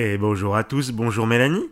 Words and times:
Et 0.00 0.16
bonjour 0.16 0.54
à 0.54 0.62
tous, 0.62 0.92
bonjour 0.92 1.26
Mélanie. 1.26 1.64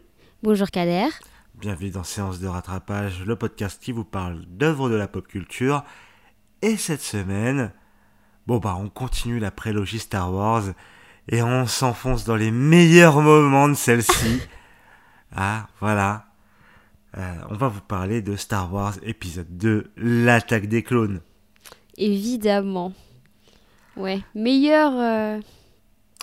Bonjour 0.43 0.69
Kader. 0.73 1.07
Bienvenue 1.55 1.91
dans 1.91 2.03
Séance 2.03 2.41
de 2.41 2.49
rattrapage, 2.49 3.23
le 3.25 3.37
podcast 3.37 3.81
qui 3.81 3.93
vous 3.93 4.03
parle 4.03 4.45
d'œuvres 4.47 4.91
de 4.91 4.97
la 4.97 5.07
pop 5.07 5.29
culture. 5.29 5.85
Et 6.61 6.77
cette 6.77 7.03
semaine, 7.03 7.71
bon 8.49 8.59
bah 8.59 8.77
on 8.81 8.89
continue 8.89 9.39
la 9.39 9.53
prélogie 9.53 10.01
Star 10.01 10.35
Wars 10.35 10.65
et 11.29 11.41
on 11.41 11.69
s'enfonce 11.69 12.25
dans 12.25 12.35
les 12.35 12.51
meilleurs 12.51 13.21
moments 13.21 13.69
de 13.69 13.75
celle-ci. 13.75 14.41
ah 15.37 15.69
voilà. 15.79 16.27
Euh, 17.17 17.33
on 17.51 17.55
va 17.55 17.69
vous 17.69 17.81
parler 17.81 18.23
de 18.23 18.35
Star 18.35 18.75
Wars 18.75 18.95
épisode 19.05 19.57
2, 19.57 19.93
l'attaque 19.99 20.67
des 20.67 20.83
clones. 20.83 21.21
Évidemment. 21.97 22.93
Ouais, 23.97 24.21
meilleur... 24.35 24.91
euh, 24.95 25.41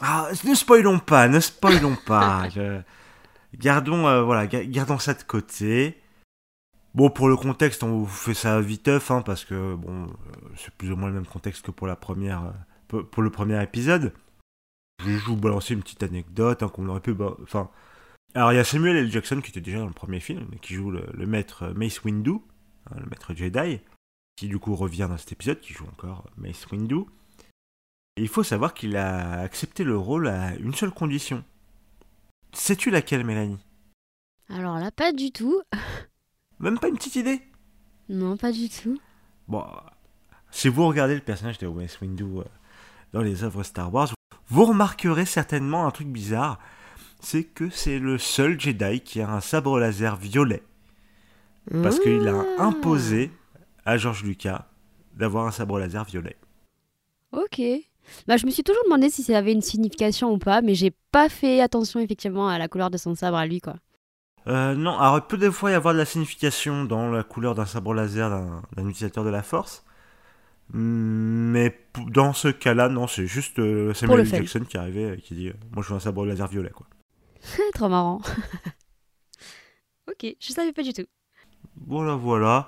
Ah, 0.06 0.30
ne 0.44 0.54
spoilons 0.56 1.00
pas, 1.00 1.28
ne 1.28 1.40
spoilons 1.40 1.96
pas. 2.06 2.50
Je- 2.56 2.82
Gardons, 3.56 4.08
euh, 4.08 4.24
voilà, 4.24 4.48
ga- 4.48 4.66
gardons 4.66 4.98
ça 5.00 5.14
de 5.14 5.22
côté. 5.24 6.02
Bon, 6.96 7.10
pour 7.10 7.30
le 7.30 7.36
contexte, 7.38 7.84
on 7.84 8.00
vous 8.00 8.06
fait 8.08 8.34
ça 8.34 8.60
viteuf, 8.62 9.12
hein, 9.12 9.22
parce 9.22 9.46
que 9.46 9.76
bon, 9.76 10.06
euh, 10.06 10.08
c'est 10.58 10.74
plus 10.74 10.92
ou 10.92 10.96
moins 10.96 11.08
le 11.10 11.14
même 11.16 11.26
contexte 11.28 11.64
que 11.66 11.72
pour 11.72 11.88
la 11.88 11.96
première, 11.96 12.44
euh, 12.94 13.04
pour- 13.04 13.24
le 13.24 13.30
premier 13.30 13.62
épisode. 13.64 14.14
Je 15.04 15.10
vais 15.10 15.18
vous 15.18 15.36
balancer 15.38 15.74
une 15.74 15.82
petite 15.82 16.04
anecdote, 16.04 16.64
hein, 16.64 16.70
qu'on 16.70 16.88
aurait 16.90 17.00
pu, 17.00 17.16
enfin. 17.44 17.70
Alors, 18.36 18.52
il 18.52 18.56
y 18.56 18.60
a 18.60 18.64
Samuel 18.64 18.96
L. 18.98 19.12
Jackson 19.12 19.42
qui 19.42 19.52
était 19.52 19.62
déjà 19.62 19.78
dans 19.80 19.86
le 19.88 19.94
premier 19.94 20.20
film, 20.20 20.48
qui 20.62 20.74
joue 20.74 20.90
le, 20.90 21.06
le 21.14 21.26
maître 21.28 21.68
Mace 21.76 22.04
Windu, 22.04 22.32
hein, 22.90 22.96
le 23.00 23.06
maître 23.06 23.34
Jedi, 23.36 23.80
qui 24.36 24.48
du 24.48 24.58
coup 24.58 24.76
revient 24.76 25.08
dans 25.08 25.18
cet 25.18 25.32
épisode, 25.32 25.60
qui 25.60 25.74
joue 25.74 25.86
encore 25.86 26.26
Mace 26.38 26.66
Windu. 26.72 27.02
Il 28.18 28.28
faut 28.28 28.44
savoir 28.44 28.74
qu'il 28.74 28.96
a 28.96 29.40
accepté 29.40 29.84
le 29.84 29.98
rôle 29.98 30.28
à 30.28 30.56
une 30.56 30.74
seule 30.76 30.92
condition. 30.92 31.44
Sais-tu 32.52 32.92
laquelle, 32.92 33.24
Mélanie? 33.26 33.60
Alors 34.50 34.78
là, 34.78 34.92
pas 34.92 35.12
du 35.12 35.32
tout. 35.32 35.62
Même 36.60 36.78
pas 36.78 36.90
une 36.90 36.96
petite 36.98 37.16
idée? 37.16 37.42
Non, 38.10 38.38
pas 38.38 38.52
du 38.52 38.70
tout. 38.70 39.00
Bon, 39.48 39.66
si 40.52 40.68
vous 40.70 40.86
regardez 40.88 41.16
le 41.16 41.22
personnage 41.22 41.58
de 41.58 41.68
Mace 41.68 42.00
Windu 42.02 42.24
euh, 42.24 42.44
dans 43.14 43.22
les 43.22 43.44
œuvres 43.44 43.64
Star 43.64 43.92
Wars, 43.92 44.14
vous 44.48 44.66
remarquerez 44.66 45.26
certainement 45.26 45.88
un 45.88 45.92
truc 45.92 46.08
bizarre. 46.08 46.60
C'est 47.20 47.44
que 47.46 47.70
c'est 47.70 47.98
le 48.00 48.18
seul 48.18 48.60
Jedi 48.60 49.02
qui 49.02 49.22
a 49.22 49.30
un 49.30 49.40
sabre 49.40 49.80
laser 49.80 50.16
violet. 50.18 50.62
Parce 51.82 52.00
qu'il 52.00 52.28
a 52.28 52.44
Ah. 52.60 52.64
imposé 52.66 53.32
à 53.86 53.98
George 53.98 54.24
Lucas 54.24 54.68
d'avoir 55.16 55.48
un 55.48 55.52
sabre 55.52 55.80
laser 55.80 56.04
violet. 56.04 56.36
Ok. 57.32 57.62
Bah, 58.28 58.38
je 58.38 58.46
me 58.46 58.52
suis 58.52 58.64
toujours 58.64 58.84
demandé 58.86 59.10
si 59.10 59.24
ça 59.24 59.38
avait 59.38 59.54
une 59.54 59.62
signification 59.62 60.32
ou 60.32 60.38
pas, 60.38 60.62
mais 60.62 60.76
j'ai 60.76 60.92
pas 61.12 61.30
fait 61.30 61.62
attention 61.62 62.00
effectivement 62.00 62.48
à 62.48 62.58
la 62.58 62.68
couleur 62.68 62.90
de 62.90 62.98
son 62.98 63.16
sabre 63.16 63.38
à 63.38 63.46
lui, 63.46 63.62
quoi. 63.62 63.76
Euh, 64.48 64.76
non, 64.76 64.98
alors 64.98 65.20
il 65.20 65.22
peut 65.22 65.38
des 65.38 65.52
fois 65.52 65.72
y 65.72 65.74
avoir 65.74 65.94
de 65.94 66.00
la 66.00 66.06
signification 66.06 66.84
dans 66.84 67.10
la 67.10 67.24
couleur 67.24 67.56
d'un 67.56 67.66
sabre 67.66 67.94
laser 67.94 68.30
d'un 68.76 68.88
utilisateur 68.88 69.24
de 69.24 69.30
la 69.30 69.42
force. 69.42 69.86
Mais 70.70 71.78
dans 72.10 72.34
ce 72.34 72.50
cas-là, 72.50 72.90
non, 72.90 73.08
c'est 73.08 73.28
juste 73.28 73.60
euh, 73.60 73.94
Samuel. 73.94 74.26
Jackson 74.26 74.66
qui 74.68 74.78
arrivait 74.78 75.18
et 75.18 75.22
qui 75.22 75.36
dit 75.36 75.50
euh, 75.50 75.54
Moi 75.72 75.84
je 75.84 75.90
veux 75.90 75.96
un 75.96 76.00
sabre 76.00 76.26
laser 76.26 76.48
violet, 76.48 76.72
quoi. 76.72 76.88
Trop 77.74 77.90
marrant. 77.90 78.22
ok, 80.10 80.36
je 80.40 80.52
savais 80.52 80.74
pas 80.74 80.84
du 80.84 80.94
tout. 80.94 81.06
Voilà, 81.88 82.16
voilà. 82.16 82.68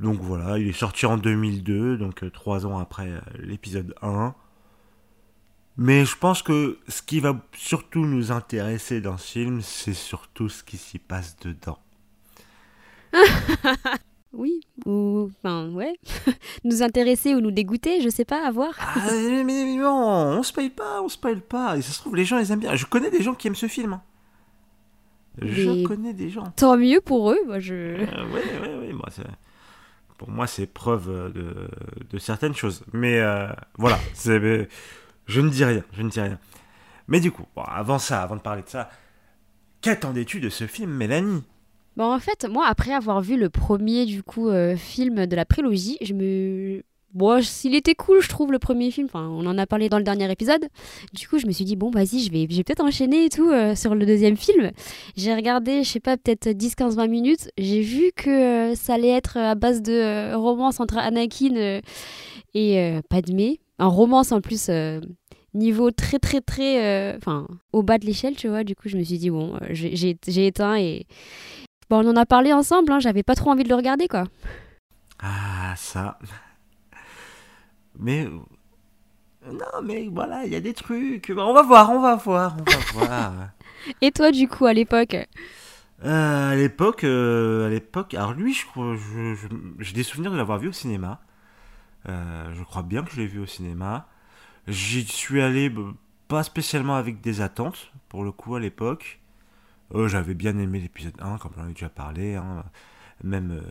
Donc 0.00 0.20
voilà, 0.20 0.58
il 0.58 0.68
est 0.68 0.72
sorti 0.72 1.06
en 1.06 1.16
2002, 1.16 1.96
donc 1.96 2.24
euh, 2.24 2.30
trois 2.30 2.66
ans 2.66 2.78
après 2.78 3.08
euh, 3.08 3.20
l'épisode 3.38 3.94
1. 4.02 4.34
Mais 5.78 6.04
je 6.04 6.16
pense 6.16 6.42
que 6.42 6.78
ce 6.88 7.00
qui 7.02 7.20
va 7.20 7.40
surtout 7.56 8.04
nous 8.04 8.30
intéresser 8.30 9.00
dans 9.00 9.16
ce 9.16 9.32
film, 9.32 9.60
c'est 9.62 9.94
surtout 9.94 10.48
ce 10.48 10.62
qui 10.62 10.76
s'y 10.76 10.98
passe 10.98 11.36
dedans. 11.38 11.78
Oui, 14.34 14.60
ou. 14.86 15.30
Enfin, 15.44 15.68
ouais. 15.72 15.92
nous 16.64 16.82
intéresser 16.82 17.34
ou 17.34 17.40
nous 17.42 17.50
dégoûter, 17.50 18.00
je 18.00 18.08
sais 18.08 18.24
pas, 18.24 18.46
à 18.46 18.50
voir. 18.50 18.72
Ah, 18.80 18.94
mais, 19.10 19.44
mais- 19.44 19.74
non, 19.76 20.38
on 20.38 20.42
spoil 20.42 20.70
pas, 20.70 21.02
on 21.02 21.08
spoil 21.10 21.42
pas. 21.42 21.76
Et 21.76 21.82
ça 21.82 21.92
se 21.92 21.98
trouve, 21.98 22.16
les 22.16 22.24
gens, 22.24 22.38
ils 22.38 22.50
aiment 22.50 22.60
bien. 22.60 22.74
Je 22.74 22.86
connais 22.86 23.10
des 23.10 23.20
gens 23.22 23.34
qui 23.34 23.48
aiment 23.48 23.54
ce 23.54 23.68
film. 23.68 23.92
hein. 23.92 24.02
Je 25.42 25.68
Mais- 25.70 25.82
connais 25.82 26.14
des 26.14 26.30
gens. 26.30 26.44
Tant 26.56 26.78
mieux 26.78 27.02
pour 27.02 27.30
eux, 27.30 27.38
moi 27.46 27.58
je. 27.58 27.74
Euh, 27.74 27.98
ouais, 28.32 28.60
ouais, 28.62 28.74
ouais, 28.86 28.92
moi, 28.94 29.08
c'est- 29.10 29.22
pour 30.16 30.30
moi, 30.30 30.46
c'est 30.46 30.66
preuve 30.66 31.30
de, 31.34 31.68
de 32.08 32.18
certaines 32.18 32.54
choses. 32.54 32.84
Mais 32.94 33.18
euh, 33.20 33.48
voilà, 33.76 33.98
c'est- 34.14 34.66
je 35.32 35.40
ne 35.40 35.48
dis 35.48 35.64
rien, 35.64 35.82
je 35.92 36.02
ne 36.02 36.10
dis 36.10 36.20
rien. 36.20 36.38
Mais 37.08 37.20
du 37.20 37.30
coup, 37.32 37.44
avant 37.56 37.98
ça, 37.98 38.22
avant 38.22 38.36
de 38.36 38.40
parler 38.40 38.62
de 38.62 38.68
ça, 38.68 38.90
qu'attendais-tu 39.80 40.40
de 40.40 40.50
ce 40.50 40.66
film, 40.66 40.90
Mélanie? 40.90 41.42
Bon, 41.96 42.12
en 42.12 42.18
fait, 42.18 42.46
moi, 42.48 42.66
après 42.68 42.92
avoir 42.92 43.20
vu 43.22 43.38
le 43.38 43.48
premier, 43.48 44.04
du 44.04 44.22
coup, 44.22 44.48
euh, 44.48 44.76
film 44.76 45.26
de 45.26 45.36
la 45.36 45.44
prélogie, 45.44 45.96
je 46.02 46.12
me... 46.14 46.82
Bon, 47.14 47.42
s'il 47.42 47.74
était 47.74 47.94
cool, 47.94 48.22
je 48.22 48.28
trouve, 48.28 48.52
le 48.52 48.58
premier 48.58 48.90
film. 48.90 49.06
Enfin, 49.06 49.28
on 49.28 49.44
en 49.46 49.58
a 49.58 49.66
parlé 49.66 49.90
dans 49.90 49.98
le 49.98 50.04
dernier 50.04 50.30
épisode. 50.30 50.66
Du 51.12 51.28
coup, 51.28 51.38
je 51.38 51.46
me 51.46 51.52
suis 51.52 51.66
dit, 51.66 51.76
bon, 51.76 51.90
vas-y, 51.90 52.20
je 52.20 52.32
vais, 52.32 52.46
peut-être 52.46 52.82
enchaîner 52.82 53.26
et 53.26 53.28
tout 53.28 53.50
euh, 53.50 53.74
sur 53.74 53.94
le 53.94 54.06
deuxième 54.06 54.36
film. 54.36 54.70
J'ai 55.16 55.34
regardé, 55.34 55.84
je 55.84 55.90
sais 55.90 56.00
pas, 56.00 56.16
peut-être 56.16 56.48
10, 56.48 56.74
15, 56.74 56.96
20 56.96 57.06
minutes. 57.08 57.50
J'ai 57.58 57.82
vu 57.82 58.12
que 58.16 58.30
euh, 58.72 58.74
ça 58.74 58.94
allait 58.94 59.10
être 59.10 59.36
à 59.36 59.54
base 59.54 59.82
de 59.82 60.34
romance 60.34 60.80
entre 60.80 60.96
Anakin 60.96 61.80
et 62.54 63.00
Padmé. 63.10 63.60
Un 63.78 63.88
romance 63.88 64.32
en 64.32 64.40
plus... 64.40 64.70
Niveau 65.54 65.90
très 65.90 66.18
très 66.18 66.40
très 66.40 67.12
euh, 67.12 67.16
enfin 67.18 67.46
au 67.72 67.82
bas 67.82 67.98
de 67.98 68.06
l'échelle 68.06 68.36
tu 68.36 68.48
vois 68.48 68.64
du 68.64 68.74
coup 68.74 68.88
je 68.88 68.96
me 68.96 69.02
suis 69.04 69.18
dit 69.18 69.28
bon 69.30 69.54
euh, 69.56 69.66
j'ai 69.70 70.46
éteint 70.46 70.76
et 70.76 71.06
Bon, 71.90 72.06
on 72.06 72.10
en 72.10 72.16
a 72.16 72.24
parlé 72.24 72.54
ensemble, 72.54 72.90
hein, 72.90 73.00
j'avais 73.00 73.22
pas 73.22 73.34
trop 73.34 73.50
envie 73.50 73.64
de 73.64 73.68
le 73.68 73.74
regarder, 73.74 74.08
quoi. 74.08 74.24
Ah, 75.22 75.74
ça. 75.76 76.18
Mais. 77.98 78.26
Non, 79.44 79.82
mais 79.84 80.08
voilà, 80.10 80.46
il 80.46 80.52
y 80.52 80.56
a 80.56 80.60
des 80.60 80.72
trucs. 80.72 81.30
On 81.36 81.52
va 81.52 81.62
voir, 81.62 81.90
on 81.90 82.00
va 82.00 82.14
voir, 82.16 82.56
on 82.58 82.64
va 82.64 82.78
voir. 83.06 83.32
Et 84.00 84.10
toi, 84.10 84.30
du 84.30 84.48
coup, 84.48 84.64
à 84.64 84.72
l'époque? 84.72 85.16
Euh, 86.04 86.52
à 86.52 86.56
l'époque, 86.56 87.04
à 87.04 87.68
l'époque, 87.68 88.14
alors 88.14 88.32
lui, 88.32 88.54
je 88.54 88.64
crois, 88.64 88.94
je- 88.96 89.34
je- 89.34 89.48
j'ai 89.80 89.92
des 89.92 90.04
souvenirs 90.04 90.32
de 90.32 90.36
l'avoir 90.38 90.58
vu 90.60 90.68
au 90.68 90.72
cinéma. 90.72 91.20
Je 92.06 92.62
crois 92.64 92.82
bien 92.82 93.02
que 93.02 93.10
je 93.12 93.20
l'ai 93.20 93.26
vu 93.26 93.38
au 93.40 93.46
cinéma. 93.46 94.06
J'y 94.68 95.04
suis 95.04 95.42
allé 95.42 95.68
bah, 95.70 95.82
pas 96.28 96.42
spécialement 96.42 96.94
avec 96.96 97.20
des 97.20 97.40
attentes, 97.40 97.92
pour 98.08 98.24
le 98.24 98.32
coup, 98.32 98.54
à 98.54 98.60
l'époque. 98.60 99.20
Euh, 99.94 100.08
J'avais 100.08 100.34
bien 100.34 100.56
aimé 100.58 100.80
l'épisode 100.80 101.14
1, 101.20 101.38
comme 101.38 101.52
j'en 101.56 101.68
ai 101.68 101.72
déjà 101.72 101.88
parlé. 101.88 102.36
hein. 102.36 102.64
Même 103.24 103.52
euh, 103.52 103.62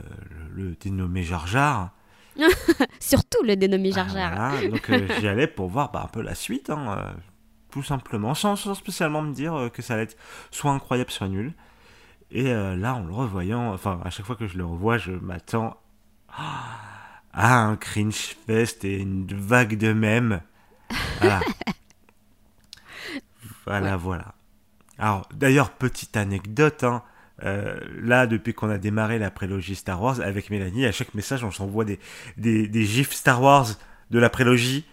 le, 0.53 0.63
le 0.69 0.75
dénommé 0.75 1.23
Jar 1.23 1.47
Jar. 1.47 1.91
Surtout 2.99 3.43
le 3.43 3.55
dénommé 3.55 3.91
Jar 3.91 4.07
Jar. 4.09 4.31
Ah, 4.35 4.49
voilà, 4.51 4.67
donc 4.69 4.89
euh, 4.89 5.07
j'y 5.19 5.27
allais 5.27 5.47
pour 5.47 5.69
voir 5.69 5.91
bah, 5.91 6.03
un 6.05 6.07
peu 6.07 6.21
la 6.21 6.35
suite, 6.35 6.69
hein, 6.69 7.15
tout 7.71 7.83
simplement, 7.83 8.33
sans, 8.33 8.55
sans 8.55 8.73
spécialement 8.75 9.21
me 9.21 9.33
dire 9.33 9.69
que 9.73 9.81
ça 9.81 9.95
allait 9.95 10.03
être 10.03 10.17
soit 10.51 10.71
incroyable, 10.71 11.11
soit 11.11 11.27
nul. 11.27 11.53
Et 12.33 12.43
là, 12.53 12.95
en 12.95 13.03
le 13.03 13.11
revoyant, 13.11 13.73
enfin, 13.73 13.99
à 14.05 14.09
chaque 14.09 14.25
fois 14.25 14.37
que 14.37 14.47
je 14.47 14.57
le 14.57 14.63
revois, 14.65 14.97
je 14.97 15.11
m'attends 15.11 15.75
ah, 16.29 16.77
à 17.33 17.57
un 17.65 17.75
cringe 17.75 18.37
fest 18.47 18.85
et 18.85 18.99
une 18.99 19.27
vague 19.27 19.77
de 19.77 19.91
mèmes. 19.91 20.39
Voilà. 23.65 23.95
voilà, 23.95 23.97
voilà. 23.97 24.35
Alors, 24.97 25.29
d'ailleurs, 25.33 25.69
petite 25.71 26.17
anecdote, 26.17 26.83
hein, 26.83 27.03
euh, 27.43 27.79
là, 28.01 28.27
depuis 28.27 28.53
qu'on 28.53 28.69
a 28.69 28.77
démarré 28.77 29.19
la 29.19 29.29
prélogie 29.31 29.75
Star 29.75 30.01
Wars 30.01 30.19
avec 30.19 30.49
Mélanie, 30.49 30.85
à 30.85 30.91
chaque 30.91 31.13
message, 31.13 31.43
on 31.43 31.51
s'envoie 31.51 31.85
des, 31.85 31.99
des, 32.37 32.67
des 32.67 32.83
gifs 32.85 33.13
Star 33.13 33.41
Wars 33.41 33.67
de 34.09 34.19
la 34.19 34.29
prélogie. 34.29 34.85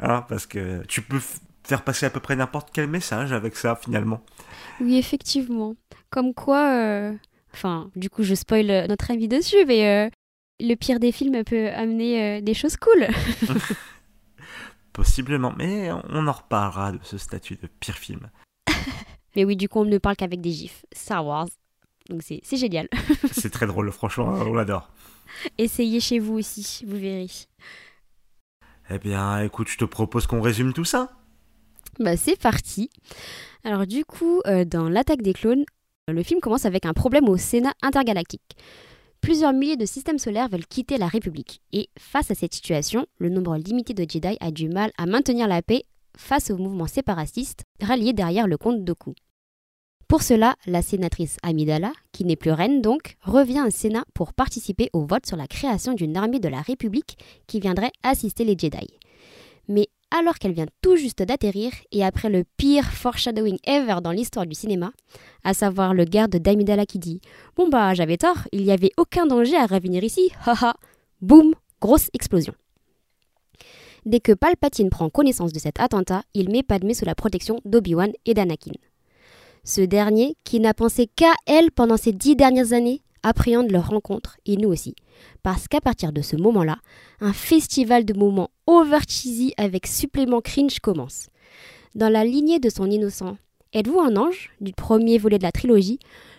Hein, 0.00 0.24
parce 0.28 0.46
que 0.46 0.84
tu 0.86 1.02
peux 1.02 1.20
faire 1.64 1.82
passer 1.82 2.06
à 2.06 2.10
peu 2.10 2.20
près 2.20 2.36
n'importe 2.36 2.70
quel 2.72 2.88
message 2.88 3.32
avec 3.32 3.56
ça, 3.56 3.76
finalement. 3.76 4.20
Oui, 4.80 4.96
effectivement. 4.96 5.74
Comme 6.10 6.34
quoi, 6.34 6.72
euh, 6.74 7.12
enfin, 7.52 7.90
du 7.96 8.10
coup, 8.10 8.22
je 8.22 8.34
spoil 8.34 8.70
euh, 8.70 8.86
notre 8.86 9.10
avis 9.10 9.28
dessus, 9.28 9.64
mais 9.66 9.86
euh, 9.88 10.10
le 10.60 10.74
pire 10.74 11.00
des 11.00 11.12
films 11.12 11.42
peut 11.44 11.68
amener 11.70 12.40
des 12.42 12.54
choses 12.54 12.76
cool. 12.76 13.06
Possiblement, 14.94 15.52
mais 15.58 15.90
on 15.92 16.26
en 16.26 16.32
reparlera 16.32 16.92
de 16.92 17.00
ce 17.02 17.18
statut 17.18 17.56
de 17.56 17.66
pire 17.66 17.96
film. 17.96 18.30
Mais 19.36 19.44
oui, 19.44 19.56
du 19.56 19.68
coup, 19.68 19.80
on 19.80 19.84
ne 19.84 19.98
parle 19.98 20.14
qu'avec 20.14 20.40
des 20.40 20.52
gifs. 20.52 20.86
Star 20.92 21.26
Wars. 21.26 21.48
Donc 22.08 22.22
c'est 22.22 22.40
c'est 22.44 22.56
génial. 22.56 22.88
C'est 23.32 23.50
très 23.50 23.66
drôle, 23.66 23.90
franchement, 23.90 24.26
on 24.26 24.54
l'adore. 24.54 24.90
Essayez 25.58 26.00
chez 26.00 26.18
vous 26.18 26.34
aussi, 26.34 26.84
vous 26.86 26.96
verrez. 26.96 27.30
Eh 28.90 28.98
bien, 28.98 29.40
écoute, 29.40 29.68
je 29.68 29.78
te 29.78 29.84
propose 29.84 30.26
qu'on 30.26 30.42
résume 30.42 30.72
tout 30.72 30.84
ça. 30.84 31.10
Bah 31.98 32.16
c'est 32.16 32.38
parti. 32.38 32.90
Alors 33.64 33.86
du 33.86 34.04
coup, 34.04 34.42
euh, 34.46 34.64
dans 34.64 34.88
l'attaque 34.88 35.22
des 35.22 35.32
clones, 35.32 35.64
le 36.08 36.22
film 36.22 36.40
commence 36.40 36.66
avec 36.66 36.84
un 36.84 36.92
problème 36.92 37.28
au 37.28 37.36
Sénat 37.36 37.72
intergalactique. 37.82 38.56
Plusieurs 39.24 39.54
milliers 39.54 39.78
de 39.78 39.86
systèmes 39.86 40.18
solaires 40.18 40.50
veulent 40.50 40.66
quitter 40.66 40.98
la 40.98 41.08
République. 41.08 41.62
Et 41.72 41.88
face 41.98 42.30
à 42.30 42.34
cette 42.34 42.52
situation, 42.52 43.06
le 43.16 43.30
nombre 43.30 43.56
limité 43.56 43.94
de 43.94 44.02
Jedi 44.02 44.36
a 44.38 44.50
du 44.50 44.68
mal 44.68 44.90
à 44.98 45.06
maintenir 45.06 45.48
la 45.48 45.62
paix 45.62 45.84
face 46.14 46.50
au 46.50 46.58
mouvement 46.58 46.86
séparatiste 46.86 47.62
rallié 47.80 48.12
derrière 48.12 48.46
le 48.46 48.58
comte 48.58 48.84
Doku. 48.84 49.14
Pour 50.08 50.22
cela, 50.22 50.56
la 50.66 50.82
sénatrice 50.82 51.38
Amidala, 51.42 51.90
qui 52.12 52.26
n'est 52.26 52.36
plus 52.36 52.50
reine 52.50 52.82
donc, 52.82 53.16
revient 53.22 53.64
au 53.66 53.70
Sénat 53.70 54.04
pour 54.12 54.34
participer 54.34 54.90
au 54.92 55.06
vote 55.06 55.24
sur 55.24 55.38
la 55.38 55.46
création 55.46 55.94
d'une 55.94 56.18
armée 56.18 56.38
de 56.38 56.48
la 56.48 56.60
République 56.60 57.16
qui 57.46 57.60
viendrait 57.60 57.92
assister 58.02 58.44
les 58.44 58.58
Jedi. 58.58 58.90
Mais 59.68 59.88
alors 60.16 60.38
qu'elle 60.38 60.52
vient 60.52 60.66
tout 60.80 60.96
juste 60.96 61.22
d'atterrir, 61.22 61.72
et 61.90 62.04
après 62.04 62.30
le 62.30 62.44
pire 62.56 62.84
foreshadowing 62.92 63.58
ever 63.64 63.96
dans 64.02 64.12
l'histoire 64.12 64.46
du 64.46 64.54
cinéma, 64.54 64.92
à 65.42 65.54
savoir 65.54 65.92
le 65.92 66.04
garde 66.04 66.36
d'Amidala 66.36 66.86
qui 66.86 67.00
dit 67.00 67.20
Bon 67.56 67.68
bah 67.68 67.94
j'avais 67.94 68.16
tort, 68.16 68.46
il 68.52 68.62
n'y 68.62 68.70
avait 68.70 68.92
aucun 68.96 69.26
danger 69.26 69.56
à 69.56 69.66
revenir 69.66 70.04
ici, 70.04 70.30
haha 70.46 70.74
Boum 71.20 71.54
Grosse 71.80 72.10
explosion. 72.14 72.54
Dès 74.06 74.20
que 74.20 74.32
Palpatine 74.32 74.88
prend 74.88 75.10
connaissance 75.10 75.52
de 75.52 75.58
cet 75.58 75.80
attentat, 75.80 76.22
il 76.32 76.50
met 76.50 76.62
Padmé 76.62 76.94
sous 76.94 77.04
la 77.04 77.14
protection 77.14 77.60
d'Obi-Wan 77.64 78.12
et 78.24 78.34
d'Anakin. 78.34 78.72
Ce 79.64 79.80
dernier, 79.80 80.36
qui 80.44 80.60
n'a 80.60 80.74
pensé 80.74 81.08
qu'à 81.08 81.32
elle 81.46 81.70
pendant 81.70 81.96
ces 81.96 82.12
dix 82.12 82.36
dernières 82.36 82.72
années, 82.72 83.02
appréhende 83.24 83.72
leur 83.72 83.88
rencontre, 83.88 84.36
et 84.46 84.56
nous 84.56 84.68
aussi. 84.68 84.94
Parce 85.42 85.66
qu'à 85.66 85.80
partir 85.80 86.12
de 86.12 86.22
ce 86.22 86.36
moment-là, 86.36 86.78
un 87.20 87.32
festival 87.32 88.04
de 88.04 88.14
moments 88.14 88.50
over 88.66 89.00
cheesy 89.08 89.52
avec 89.56 89.86
supplément 89.88 90.40
cringe 90.40 90.78
commence. 90.78 91.28
Dans 91.94 92.08
la 92.08 92.24
lignée 92.24 92.60
de 92.60 92.68
son 92.68 92.90
innocent 92.90 93.36
Êtes-vous 93.72 94.00
un 94.00 94.16
ange? 94.16 94.50
du 94.60 94.72
premier 94.72 95.18
volet 95.18 95.38
de 95.38 95.42
la 95.42 95.50
trilogie 95.50 95.98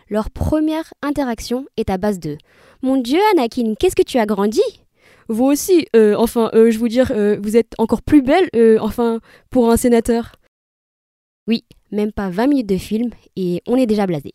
Leur 0.09 0.29
première 0.29 0.93
interaction 1.01 1.65
est 1.75 1.89
à 1.89 1.97
base 1.97 2.19
de 2.19 2.37
Mon 2.81 2.95
Dieu, 2.97 3.19
Anakin, 3.33 3.73
qu'est-ce 3.77 3.95
que 3.95 4.03
tu 4.03 4.17
as 4.17 4.25
grandi 4.25 4.61
Vous 5.27 5.43
aussi, 5.43 5.85
euh, 5.95 6.15
enfin, 6.17 6.49
euh, 6.53 6.71
je 6.71 6.79
vous 6.79 6.87
dire, 6.87 7.11
euh, 7.11 7.37
vous 7.41 7.57
êtes 7.57 7.73
encore 7.77 8.01
plus 8.01 8.21
belle, 8.21 8.49
enfin, 8.79 9.19
pour 9.49 9.69
un 9.69 9.75
sénateur. 9.75 10.35
Oui, 11.47 11.65
même 11.91 12.11
pas 12.13 12.29
20 12.29 12.47
minutes 12.47 12.69
de 12.69 12.77
film 12.77 13.09
et 13.35 13.61
on 13.67 13.75
est 13.75 13.85
déjà 13.85 14.07
blasé. 14.07 14.31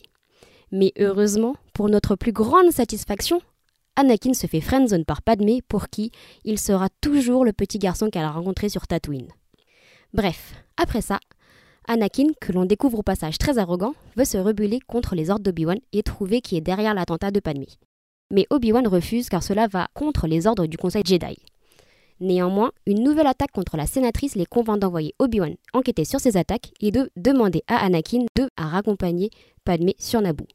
Mais 0.73 0.93
heureusement, 0.99 1.57
pour 1.75 1.89
notre 1.89 2.15
plus 2.17 2.33
grande 2.33 2.71
satisfaction, 2.71 3.41
Anakin 3.97 4.35
se 4.35 4.47
fait 4.47 4.61
friendzone 4.61 5.05
par 5.05 5.23
Padmé 5.23 5.63
pour 5.67 5.89
qui 5.89 6.13
il 6.45 6.59
sera 6.59 6.89
toujours 7.01 7.45
le 7.45 7.53
petit 7.53 7.79
garçon 7.79 8.09
qu'elle 8.09 8.25
a 8.25 8.31
rencontré 8.31 8.69
sur 8.69 8.87
Tatooine. 8.87 9.29
Bref, 10.15 10.55
après 10.77 11.03
ça, 11.03 11.19
Anakin, 11.89 12.29
que 12.41 12.53
l'on 12.53 12.67
découvre 12.67 13.01
au 13.01 13.03
passage 13.03 13.39
très 13.39 13.59
arrogant, 13.59 13.95
veut 14.17 14.25
se 14.25 14.39
rebeller 14.39 14.81
contre 14.81 15.15
les 15.15 15.29
ordres 15.31 15.45
d'Obi-Wan 15.45 15.79
et 15.93 16.03
trouver 16.03 16.41
qui 16.41 16.57
est 16.57 16.61
derrière 16.61 16.95
l'attentat 16.95 17.31
de 17.31 17.41
Padmé. 17.41 17.67
Mais 18.31 18.47
Obi-Wan 18.51 18.87
refuse 18.87 19.29
car 19.29 19.43
cela 19.43 19.67
va 19.67 19.89
contre 19.93 20.29
les 20.29 20.47
ordres 20.47 20.67
du 20.67 20.77
Conseil 20.77 21.03
Jedi. 21.05 21.37
Néanmoins, 22.21 22.71
une 22.87 23.03
nouvelle 23.03 23.27
attaque 23.27 23.51
contre 23.51 23.77
la 23.77 23.87
sénatrice 23.87 24.37
les 24.37 24.47
convainc 24.47 24.79
d'envoyer 24.79 25.15
Obi-Wan 25.19 25.57
enquêter 25.73 26.05
sur 26.05 26.21
ces 26.21 26.37
attaques 26.37 26.73
et 26.81 26.91
de 26.91 27.11
demander 27.17 27.63
à 27.67 27.85
Anakin 27.85 28.27
de 28.37 28.49
raccompagner 28.57 29.31
Padmé 29.65 29.97
sur 29.99 30.21
Naboo. 30.21 30.47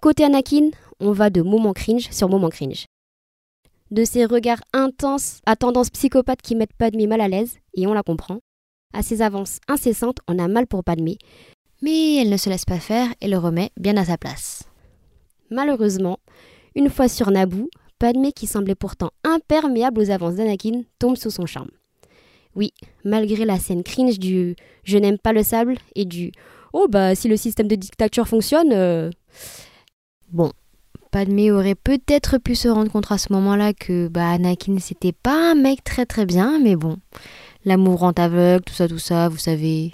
Côté 0.00 0.24
Anakin, 0.24 0.70
on 1.00 1.12
va 1.12 1.30
de 1.30 1.40
moment 1.40 1.72
cringe 1.72 2.10
sur 2.10 2.28
moment 2.28 2.50
cringe. 2.50 2.84
De 3.90 4.04
ces 4.04 4.26
regards 4.26 4.60
intenses 4.74 5.40
à 5.46 5.56
tendance 5.56 5.90
psychopathe 5.90 6.42
qui 6.42 6.54
mettent 6.54 6.74
Padmé 6.76 7.06
mal 7.06 7.22
à 7.22 7.28
l'aise, 7.28 7.56
et 7.74 7.86
on 7.86 7.94
la 7.94 8.02
comprend, 8.02 8.40
à 8.92 9.02
ses 9.02 9.22
avances 9.22 9.58
incessantes, 9.68 10.18
on 10.28 10.38
a 10.38 10.48
mal 10.48 10.66
pour 10.66 10.84
Padmé, 10.84 11.16
mais 11.82 12.16
elle 12.16 12.28
ne 12.28 12.36
se 12.36 12.50
laisse 12.50 12.66
pas 12.66 12.78
faire 12.78 13.08
et 13.22 13.28
le 13.28 13.38
remet 13.38 13.70
bien 13.78 13.96
à 13.96 14.04
sa 14.04 14.18
place. 14.18 14.64
Malheureusement, 15.50 16.18
une 16.74 16.90
fois 16.90 17.08
sur 17.08 17.30
Naboo, 17.30 17.70
Padmé, 17.98 18.32
qui 18.32 18.46
semblait 18.46 18.74
pourtant 18.74 19.10
imperméable 19.24 20.00
aux 20.00 20.10
avances 20.10 20.34
d'Anakin, 20.34 20.82
tombe 20.98 21.16
sous 21.16 21.30
son 21.30 21.46
charme. 21.46 21.70
Oui, 22.54 22.72
malgré 23.04 23.46
la 23.46 23.58
scène 23.58 23.82
cringe 23.82 24.18
du 24.18 24.56
je 24.84 24.98
n'aime 24.98 25.18
pas 25.18 25.32
le 25.32 25.42
sable 25.42 25.76
et 25.94 26.04
du 26.04 26.32
oh 26.72 26.86
bah 26.88 27.14
si 27.14 27.28
le 27.28 27.36
système 27.36 27.68
de 27.68 27.76
dictature 27.76 28.28
fonctionne. 28.28 28.72
Euh, 28.72 29.10
bon, 30.30 30.52
Padmé 31.10 31.50
aurait 31.50 31.74
peut-être 31.74 32.38
pu 32.38 32.54
se 32.54 32.68
rendre 32.68 32.90
compte 32.90 33.10
à 33.10 33.18
ce 33.18 33.32
moment-là 33.32 33.72
que 33.72 34.08
bah 34.08 34.30
Anakin 34.30 34.78
c'était 34.78 35.12
pas 35.12 35.52
un 35.52 35.54
mec 35.54 35.82
très 35.84 36.06
très 36.06 36.26
bien, 36.26 36.58
mais 36.60 36.76
bon, 36.76 36.98
l'amour 37.64 38.00
rend 38.00 38.12
aveugle, 38.12 38.64
tout 38.64 38.74
ça, 38.74 38.88
tout 38.88 38.98
ça, 38.98 39.28
vous 39.28 39.38
savez. 39.38 39.92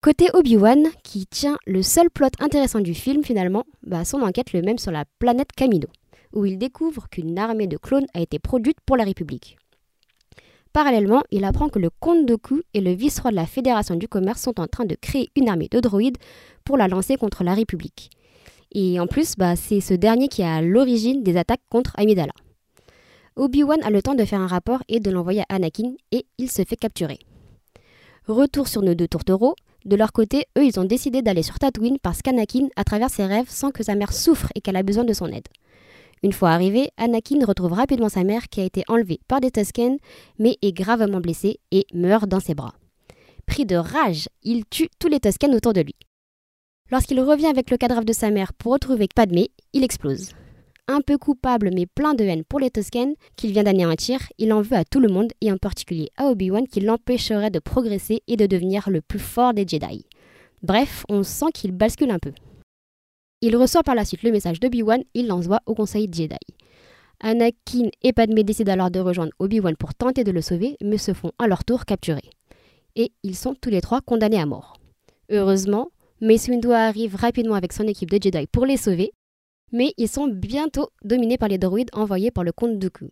Côté 0.00 0.28
Obi-Wan, 0.34 0.86
qui 1.02 1.26
tient 1.26 1.56
le 1.66 1.82
seul 1.82 2.10
plot 2.10 2.28
intéressant 2.40 2.80
du 2.80 2.94
film 2.94 3.24
finalement, 3.24 3.64
bah 3.82 4.04
son 4.04 4.20
enquête 4.20 4.52
le 4.52 4.62
même 4.62 4.78
sur 4.78 4.92
la 4.92 5.04
planète 5.18 5.52
Camino 5.56 5.88
où 6.34 6.44
il 6.44 6.58
découvre 6.58 7.08
qu'une 7.08 7.38
armée 7.38 7.66
de 7.66 7.76
clones 7.76 8.06
a 8.14 8.20
été 8.20 8.38
produite 8.38 8.78
pour 8.84 8.96
la 8.96 9.04
République. 9.04 9.56
Parallèlement, 10.72 11.22
il 11.30 11.44
apprend 11.44 11.68
que 11.68 11.78
le 11.78 11.88
comte 11.88 12.26
Doku 12.26 12.62
et 12.74 12.80
le 12.80 12.90
vice-roi 12.90 13.30
de 13.30 13.36
la 13.36 13.46
Fédération 13.46 13.94
du 13.94 14.08
commerce 14.08 14.42
sont 14.42 14.58
en 14.60 14.66
train 14.66 14.84
de 14.84 14.96
créer 14.96 15.30
une 15.36 15.48
armée 15.48 15.68
de 15.70 15.78
droïdes 15.78 16.18
pour 16.64 16.76
la 16.76 16.88
lancer 16.88 17.16
contre 17.16 17.44
la 17.44 17.54
République. 17.54 18.10
Et 18.74 18.98
en 18.98 19.06
plus, 19.06 19.36
bah, 19.36 19.56
c'est 19.56 19.80
ce 19.80 19.94
dernier 19.94 20.28
qui 20.28 20.42
est 20.42 20.46
à 20.46 20.60
l'origine 20.60 21.22
des 21.22 21.36
attaques 21.36 21.62
contre 21.70 21.92
Amidala. 21.96 22.32
Obi-Wan 23.36 23.82
a 23.82 23.90
le 23.90 24.02
temps 24.02 24.14
de 24.14 24.24
faire 24.24 24.40
un 24.40 24.46
rapport 24.46 24.82
et 24.88 25.00
de 25.00 25.10
l'envoyer 25.10 25.42
à 25.48 25.54
Anakin 25.54 25.94
et 26.12 26.26
il 26.38 26.50
se 26.50 26.62
fait 26.64 26.76
capturer. 26.76 27.18
Retour 28.26 28.68
sur 28.68 28.82
nos 28.82 28.94
deux 28.94 29.08
tourtereaux, 29.08 29.54
de 29.84 29.96
leur 29.96 30.12
côté, 30.12 30.46
eux, 30.56 30.64
ils 30.64 30.80
ont 30.80 30.84
décidé 30.84 31.20
d'aller 31.20 31.42
sur 31.42 31.58
Tatooine 31.58 31.98
parce 32.02 32.22
qu'Anakin 32.22 32.68
a 32.76 32.84
travers 32.84 33.10
ses 33.10 33.26
rêves 33.26 33.50
sans 33.50 33.70
que 33.70 33.82
sa 33.82 33.94
mère 33.94 34.12
souffre 34.12 34.48
et 34.54 34.60
qu'elle 34.60 34.76
a 34.76 34.82
besoin 34.82 35.04
de 35.04 35.12
son 35.12 35.26
aide. 35.26 35.46
Une 36.22 36.32
fois 36.32 36.50
arrivé, 36.50 36.88
Anakin 36.96 37.44
retrouve 37.44 37.72
rapidement 37.72 38.08
sa 38.08 38.24
mère 38.24 38.48
qui 38.48 38.60
a 38.60 38.64
été 38.64 38.82
enlevée 38.88 39.20
par 39.28 39.40
des 39.40 39.50
Tusken 39.50 39.98
mais 40.38 40.56
est 40.62 40.72
gravement 40.72 41.20
blessée 41.20 41.58
et 41.70 41.86
meurt 41.92 42.26
dans 42.26 42.40
ses 42.40 42.54
bras. 42.54 42.74
Pris 43.46 43.66
de 43.66 43.76
rage, 43.76 44.28
il 44.42 44.64
tue 44.64 44.88
tous 44.98 45.08
les 45.08 45.20
Tusken 45.20 45.54
autour 45.54 45.74
de 45.74 45.82
lui. 45.82 45.94
Lorsqu'il 46.94 47.20
revient 47.20 47.46
avec 47.46 47.72
le 47.72 47.76
cadavre 47.76 48.04
de 48.04 48.12
sa 48.12 48.30
mère 48.30 48.52
pour 48.52 48.72
retrouver 48.72 49.08
Padmé, 49.12 49.50
il 49.72 49.82
explose. 49.82 50.30
Un 50.86 51.00
peu 51.00 51.18
coupable 51.18 51.70
mais 51.74 51.86
plein 51.86 52.14
de 52.14 52.22
haine 52.22 52.44
pour 52.44 52.60
les 52.60 52.70
Tusken 52.70 53.14
qu'il 53.34 53.50
vient 53.50 53.64
d'anéantir, 53.64 54.20
il 54.38 54.52
en 54.52 54.62
veut 54.62 54.76
à 54.76 54.84
tout 54.84 55.00
le 55.00 55.08
monde 55.08 55.32
et 55.40 55.50
en 55.50 55.56
particulier 55.56 56.10
à 56.16 56.26
Obi-Wan 56.26 56.68
qui 56.68 56.78
l'empêcherait 56.78 57.50
de 57.50 57.58
progresser 57.58 58.22
et 58.28 58.36
de 58.36 58.46
devenir 58.46 58.90
le 58.90 59.00
plus 59.00 59.18
fort 59.18 59.54
des 59.54 59.66
Jedi. 59.66 60.06
Bref, 60.62 61.04
on 61.08 61.24
sent 61.24 61.50
qu'il 61.52 61.72
bascule 61.72 62.12
un 62.12 62.20
peu. 62.20 62.30
Il 63.40 63.56
reçoit 63.56 63.82
par 63.82 63.96
la 63.96 64.04
suite 64.04 64.22
le 64.22 64.30
message 64.30 64.60
d'Obi-Wan, 64.60 65.02
il 65.14 65.26
l'envoie 65.26 65.62
au 65.66 65.74
Conseil 65.74 66.08
Jedi. 66.12 66.36
Anakin 67.18 67.88
et 68.02 68.12
Padmé 68.12 68.44
décident 68.44 68.72
alors 68.72 68.92
de 68.92 69.00
rejoindre 69.00 69.32
Obi-Wan 69.40 69.74
pour 69.76 69.96
tenter 69.96 70.22
de 70.22 70.30
le 70.30 70.42
sauver, 70.42 70.76
mais 70.80 70.98
se 70.98 71.12
font 71.12 71.32
à 71.40 71.48
leur 71.48 71.64
tour 71.64 71.86
capturer. 71.86 72.30
Et 72.94 73.10
ils 73.24 73.34
sont 73.34 73.56
tous 73.60 73.70
les 73.70 73.80
trois 73.80 74.00
condamnés 74.00 74.38
à 74.38 74.46
mort. 74.46 74.76
Heureusement, 75.30 75.88
Mace 76.20 76.46
Windu 76.48 76.70
arrive 76.72 77.16
rapidement 77.16 77.56
avec 77.56 77.72
son 77.72 77.88
équipe 77.88 78.10
de 78.10 78.22
Jedi 78.22 78.46
pour 78.46 78.66
les 78.66 78.76
sauver, 78.76 79.12
mais 79.72 79.92
ils 79.96 80.08
sont 80.08 80.28
bientôt 80.28 80.90
dominés 81.02 81.38
par 81.38 81.48
les 81.48 81.58
droïdes 81.58 81.90
envoyés 81.92 82.30
par 82.30 82.44
le 82.44 82.52
comte 82.52 82.78
Dooku. 82.78 83.10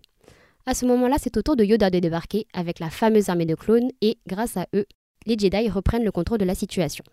À 0.66 0.75
ce 0.75 0.87
moment-là, 0.87 1.16
c'est 1.18 1.37
au 1.37 1.42
tour 1.42 1.56
de 1.56 1.64
Yoda 1.64 1.90
de 1.90 1.99
débarquer 1.99 2.47
avec 2.52 2.78
la 2.78 2.90
fameuse 2.90 3.28
armée 3.28 3.44
de 3.44 3.56
clones 3.56 3.90
et, 4.00 4.18
grâce 4.28 4.56
à 4.56 4.68
eux, 4.75 4.87
les 5.26 5.37
Jedi 5.37 5.68
reprennent 5.68 6.04
le 6.04 6.12
contrôle 6.12 6.38
de 6.38 6.44
la 6.44 6.54
situation. 6.54 7.04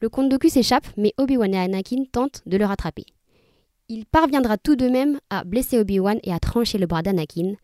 Le 0.00 0.08
comte 0.08 0.30
Doku 0.30 0.48
s'échappe, 0.48 0.86
mais 0.96 1.12
Obi-Wan 1.18 1.54
et 1.54 1.58
Anakin 1.58 2.04
tentent 2.10 2.42
de 2.46 2.56
le 2.56 2.64
rattraper. 2.64 3.04
Il 3.90 4.06
parviendra 4.06 4.56
tout 4.56 4.76
de 4.76 4.88
même 4.88 5.20
à 5.28 5.44
blesser 5.44 5.78
Obi-Wan 5.78 6.18
et 6.22 6.32
à 6.32 6.38
trancher 6.38 6.78
le 6.78 6.86
bras 6.86 7.02
d'Anakin. 7.02 7.54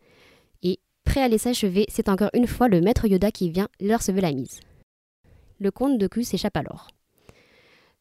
Et, 0.61 0.79
prêt 1.03 1.23
à 1.23 1.27
les 1.27 1.39
s'achever, 1.39 1.85
c'est 1.89 2.09
encore 2.09 2.29
une 2.35 2.47
fois 2.47 2.67
le 2.67 2.79
maître 2.79 3.07
Yoda 3.07 3.31
qui 3.31 3.49
vient 3.49 3.69
leur 3.79 4.03
sauver 4.03 4.21
la 4.21 4.31
mise. 4.31 4.59
Le 5.61 5.69
comte 5.69 5.99
Doku 5.99 6.23
s'échappe 6.23 6.57
alors. 6.57 6.87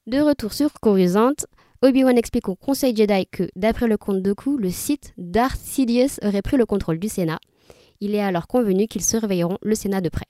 De 0.07 0.19
retour 0.19 0.55
sur 0.55 0.73
Coruscant, 0.81 1.35
Obi-Wan 1.83 2.17
explique 2.17 2.49
au 2.49 2.55
Conseil 2.55 2.97
Jedi 2.97 3.27
que, 3.27 3.51
d'après 3.55 3.87
le 3.87 3.99
comte 3.99 4.23
Doku, 4.23 4.57
le 4.57 4.71
site 4.71 5.13
Darth 5.19 5.61
Sidious 5.61 6.19
aurait 6.23 6.41
pris 6.41 6.57
le 6.57 6.65
contrôle 6.65 6.99
du 6.99 7.11
Sénat. 7.11 7.39
Il 8.01 8.15
est 8.15 8.23
alors 8.23 8.47
convenu 8.47 8.87
qu'ils 8.87 9.05
surveilleront 9.05 9.59
le 9.61 9.75
Sénat 9.75 10.01
de 10.01 10.09
près. 10.09 10.25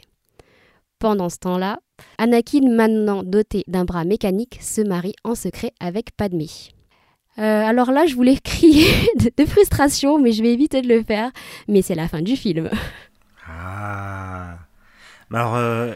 Pendant 0.99 1.29
ce 1.29 1.39
temps-là, 1.39 1.79
Anakin, 2.19 2.69
maintenant 2.69 3.23
doté 3.23 3.63
d'un 3.69 3.85
bras 3.85 4.05
mécanique, 4.05 4.59
se 4.61 4.81
marie 4.81 5.15
en 5.23 5.37
secret 5.37 5.71
avec 5.79 6.11
Padmé. 6.17 6.49
Euh, 7.39 7.65
alors 7.65 7.93
là, 7.93 8.07
je 8.07 8.17
voulais 8.17 8.39
crier 8.43 8.91
de, 9.15 9.45
frustration, 9.45 10.19
mais 10.19 10.33
je 10.33 10.43
vais 10.43 10.53
éviter 10.53 10.83
de 10.83 10.89
le 10.89 11.05
faire. 11.05 11.31
Mais 11.69 11.83
c'est 11.83 11.95
la 11.95 12.09
fin 12.09 12.23
du 12.23 12.35
film. 12.35 12.69
Ah. 13.47 14.59
Alors, 15.33 15.55
euh, 15.55 15.95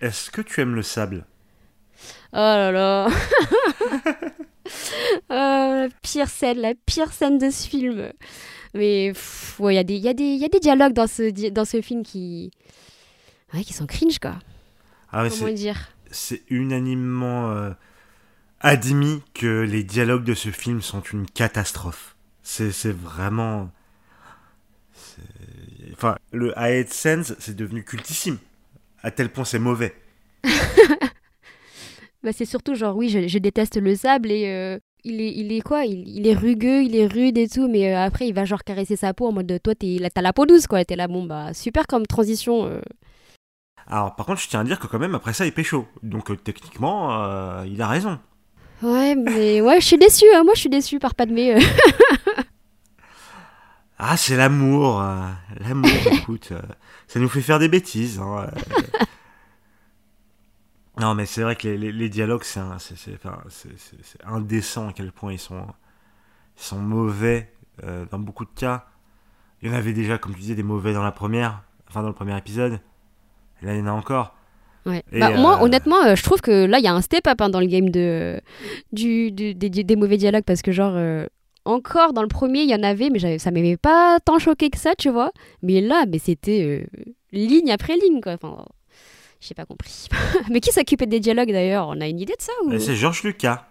est-ce 0.00 0.30
que 0.30 0.40
tu 0.40 0.60
aimes 0.60 0.74
le 0.74 0.82
sable? 0.82 1.26
Oh 2.32 2.36
là 2.36 2.72
là. 2.72 3.08
oh, 5.30 5.30
la 5.30 5.88
pire 6.02 6.28
scène, 6.28 6.58
la 6.58 6.74
pire 6.74 7.12
scène 7.12 7.38
de 7.38 7.50
ce 7.50 7.68
film. 7.68 8.12
Mais 8.74 9.06
il 9.06 9.72
y, 9.72 9.78
a 9.78 9.84
des, 9.84 9.94
y, 9.96 10.02
y 10.02 10.44
a 10.44 10.48
des 10.48 10.60
dialogues 10.60 10.92
dans 10.92 11.06
ce, 11.06 11.50
dans 11.50 11.64
ce 11.64 11.80
film 11.80 12.02
qui, 12.02 12.50
ouais, 13.54 13.64
qui 13.64 13.72
sont 13.72 13.86
cringe, 13.86 14.18
quoi. 14.18 14.38
Ah, 15.12 15.26
Comment 15.30 15.52
dire? 15.52 15.88
C'est 16.10 16.42
unanimement 16.50 17.52
euh, 17.52 17.70
admis 18.60 19.22
que 19.34 19.62
les 19.62 19.82
dialogues 19.82 20.24
de 20.24 20.34
ce 20.34 20.50
film 20.50 20.82
sont 20.82 21.00
une 21.00 21.26
catastrophe. 21.26 22.16
C'est 22.42 22.92
vraiment. 22.92 23.70
Enfin, 25.92 26.16
le 26.32 26.52
High 26.56 26.86
Sense, 26.88 27.34
c'est 27.38 27.56
devenu 27.56 27.82
cultissime. 27.82 28.38
À 29.06 29.12
tel 29.12 29.28
point 29.30 29.44
c'est 29.44 29.60
mauvais. 29.60 29.94
Bah, 32.22 32.32
c'est 32.32 32.44
surtout 32.44 32.74
genre, 32.74 32.96
oui, 32.96 33.08
je, 33.08 33.28
je 33.28 33.38
déteste 33.38 33.76
le 33.76 33.94
sable 33.94 34.32
et 34.32 34.46
euh, 34.48 34.78
il, 35.04 35.20
est, 35.20 35.32
il 35.32 35.52
est 35.52 35.60
quoi? 35.60 35.84
Il, 35.84 36.08
il 36.08 36.26
est 36.26 36.34
rugueux, 36.34 36.82
il 36.82 36.96
est 36.96 37.06
rude 37.06 37.38
et 37.38 37.46
tout, 37.48 37.68
mais 37.68 37.94
euh, 37.94 38.00
après, 38.00 38.26
il 38.26 38.32
va 38.34 38.44
genre 38.44 38.64
caresser 38.64 38.96
sa 38.96 39.14
peau 39.14 39.28
en 39.28 39.32
mode, 39.32 39.60
toi, 39.62 39.74
t'as 39.76 40.22
la 40.22 40.32
peau 40.32 40.44
douce, 40.44 40.66
quoi. 40.66 40.84
T'es 40.84 40.96
là, 40.96 41.06
bon, 41.06 41.22
bah, 41.24 41.54
super 41.54 41.86
comme 41.86 42.04
transition. 42.04 42.66
euh. 42.66 42.80
Alors, 43.86 44.16
par 44.16 44.26
contre, 44.26 44.40
je 44.40 44.48
tiens 44.48 44.60
à 44.60 44.64
dire 44.64 44.80
que 44.80 44.88
quand 44.88 44.98
même, 44.98 45.14
après 45.14 45.34
ça, 45.34 45.46
il 45.46 45.52
pécho. 45.52 45.86
Donc, 46.02 46.42
techniquement, 46.42 47.62
il 47.62 47.80
a 47.80 47.86
raison. 47.86 48.18
Ouais, 48.82 49.14
mais 49.14 49.60
ouais, 49.66 49.80
je 49.80 49.86
suis 49.86 49.98
déçue, 49.98 50.26
hein. 50.34 50.42
moi, 50.42 50.54
je 50.56 50.60
suis 50.60 50.70
déçue 50.70 50.98
par 50.98 51.14
Padmé. 51.14 51.56
Ah, 53.98 54.16
c'est 54.16 54.36
l'amour. 54.36 55.02
l'amour, 55.60 55.90
écoute. 56.12 56.52
Ça 57.06 57.20
nous 57.20 57.28
fait 57.28 57.40
faire 57.42 57.58
des 57.58 57.68
bêtises. 57.68 58.18
hein, 58.20 58.48
euh. 58.54 59.04
non, 61.00 61.14
mais 61.14 61.26
c'est 61.26 61.42
vrai 61.42 61.56
que 61.56 61.68
les, 61.68 61.76
les- 61.76 61.92
les 61.92 62.08
dialogues, 62.08 62.42
c'est 62.44 62.60
indécent 64.24 64.88
à 64.88 64.92
quel 64.92 65.12
point 65.12 65.32
ils 65.32 65.38
sont, 65.38 65.66
ils 66.58 66.62
sont 66.62 66.78
mauvais 66.78 67.52
euh, 67.84 68.06
dans 68.10 68.18
beaucoup 68.18 68.44
de 68.44 68.50
cas. 68.54 68.86
Il 69.62 69.68
y 69.70 69.72
en 69.72 69.74
avait 69.74 69.92
déjà, 69.92 70.18
comme 70.18 70.34
tu 70.34 70.40
disais, 70.40 70.54
des 70.54 70.62
mauvais 70.62 70.92
dans 70.92 71.02
la 71.02 71.12
première, 71.12 71.62
enfin 71.88 72.02
dans 72.02 72.08
le 72.08 72.14
premier 72.14 72.36
épisode. 72.36 72.80
Et 73.62 73.66
là, 73.66 73.74
il 73.74 73.78
y 73.80 73.82
en 73.82 73.86
a 73.86 73.92
encore. 73.92 74.34
Ouais. 74.86 75.02
Bah, 75.12 75.36
Moi, 75.36 75.58
euh, 75.58 75.64
honnêtement, 75.64 76.02
euh, 76.04 76.14
je 76.14 76.22
trouve 76.22 76.40
que 76.40 76.64
là, 76.66 76.78
il 76.78 76.84
y 76.84 76.88
a 76.88 76.94
un 76.94 77.00
step-up 77.02 77.40
hein, 77.40 77.48
dans 77.50 77.60
le 77.60 77.66
game 77.66 77.90
de, 77.90 78.40
du, 78.92 79.32
du- 79.32 79.54
des, 79.54 79.68
des 79.70 79.96
mauvais 79.96 80.16
dialogues 80.16 80.44
parce 80.44 80.62
que, 80.62 80.72
genre, 80.72 80.92
euh, 80.94 81.26
encore 81.66 82.12
dans 82.12 82.22
le 82.22 82.28
premier, 82.28 82.62
il 82.62 82.70
y 82.70 82.74
en 82.74 82.82
avait, 82.82 83.10
mais 83.10 83.38
ça 83.38 83.50
m'avait 83.50 83.76
pas 83.76 84.18
tant 84.24 84.38
choqué 84.38 84.70
que 84.70 84.78
ça, 84.78 84.94
tu 84.96 85.10
vois. 85.10 85.30
Mais 85.62 85.80
là, 85.80 86.04
mais 86.08 86.18
c'était 86.18 86.62
euh, 86.64 87.02
ligne 87.32 87.70
après 87.70 87.96
ligne, 87.96 88.20
quoi. 88.20 88.32
Enfin, 88.32 88.64
j'ai 89.40 89.54
pas 89.54 89.66
compris. 89.66 90.08
mais 90.50 90.60
qui 90.60 90.72
s'occupait 90.72 91.06
des 91.06 91.20
dialogues 91.20 91.52
d'ailleurs? 91.52 91.88
On 91.88 92.00
a 92.00 92.08
une 92.08 92.20
idée 92.20 92.34
de 92.36 92.42
ça 92.42 92.52
ou... 92.64 92.78
C'est 92.78 92.94
Georges 92.96 93.22
Lucas. 93.22 93.66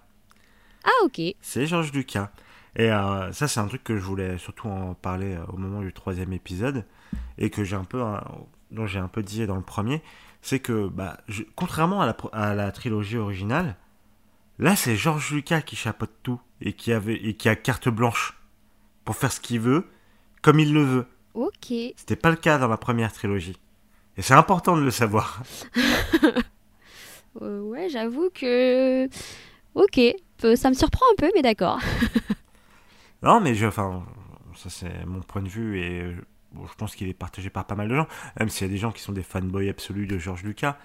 Ah, 0.84 1.06
ok. 1.06 1.20
C'est 1.42 1.66
Georges 1.66 1.92
Lucas. 1.92 2.32
Et 2.76 2.92
euh, 2.92 3.32
ça, 3.32 3.48
c'est 3.48 3.60
un 3.60 3.68
truc 3.68 3.84
que 3.84 3.98
je 3.98 4.04
voulais 4.04 4.38
surtout 4.38 4.68
en 4.68 4.94
parler 4.94 5.34
euh, 5.34 5.46
au 5.54 5.58
moment 5.58 5.82
du 5.82 5.94
troisième 5.94 6.34
épisode 6.34 6.86
et 7.38 7.50
que 7.50 7.64
j'ai 7.64 7.76
un 7.78 7.86
peu, 7.86 8.02
euh, 8.02 8.18
dont 8.72 8.86
j'ai 8.86 9.00
un 9.00 9.08
peu 9.08 9.24
dit 9.24 9.48
dans 9.48 9.56
le 9.56 9.62
premier, 9.64 10.02
c'est 10.42 10.60
que, 10.60 10.88
bah, 10.90 11.18
je- 11.30 11.44
contrairement 11.56 12.02
à 12.02 12.06
la, 12.06 12.14
pro- 12.14 12.30
à 12.34 12.54
la 12.54 12.72
trilogie 12.72 13.18
originale, 13.18 13.78
là, 14.60 14.76
c'est 14.76 14.96
Georges 14.96 15.32
Lucas 15.32 15.62
qui 15.62 15.76
chapeaute 15.76 16.14
tout 16.24 16.40
et 16.62 16.74
qui 16.74 16.92
avait 16.94 17.16
et 17.16 17.36
qui 17.36 17.50
a 17.50 17.56
carte 17.56 17.90
blanche 17.90 18.34
pour 19.04 19.16
faire 19.16 19.32
ce 19.32 19.40
qu'il 19.40 19.60
veut, 19.60 19.88
comme 20.42 20.60
il 20.60 20.74
le 20.74 20.84
veut. 20.84 21.06
Ok. 21.34 21.68
C'était 21.96 22.16
pas 22.16 22.30
le 22.30 22.38
cas 22.38 22.58
dans 22.58 22.68
la 22.68 22.78
première 22.78 23.12
trilogie. 23.12 23.58
Et 24.18 24.22
c'est 24.22 24.34
important 24.34 24.78
de 24.78 24.82
le 24.82 24.92
savoir. 24.92 25.42
Euh, 27.42 27.60
ouais, 27.64 27.90
j'avoue 27.90 28.30
que. 28.34 29.10
Ok. 29.74 29.98
Euh, 30.46 30.56
Ça 30.56 30.70
me 30.70 30.74
surprend 30.74 31.04
un 31.12 31.16
peu, 31.18 31.30
mais 31.36 31.42
d'accord. 31.42 31.82
Non, 33.24 33.42
mais 33.42 33.56
je, 33.56 33.66
enfin, 33.66 34.06
ça 34.56 34.70
c'est 34.70 35.06
mon 35.06 35.20
point 35.22 35.42
de 35.42 35.50
vue 35.50 35.80
et 35.82 36.02
euh, 36.02 36.14
bon, 36.54 36.68
je 36.68 36.74
pense 36.76 36.96
qu'il 36.96 37.08
est 37.10 37.14
partagé 37.14 37.50
par 37.50 37.66
pas 37.66 37.74
mal 37.76 37.88
de 37.88 37.96
gens, 37.96 38.08
même 38.40 38.50
s'il 38.50 38.68
y 38.68 38.70
a 38.70 38.74
des 38.74 38.78
gens 38.78 38.92
qui 38.92 39.02
sont 39.02 39.14
des 39.14 39.24
fanboys 39.24 39.68
absolus 39.70 40.06
de 40.06 40.18
George 40.20 40.44
Lucas. 40.44 40.78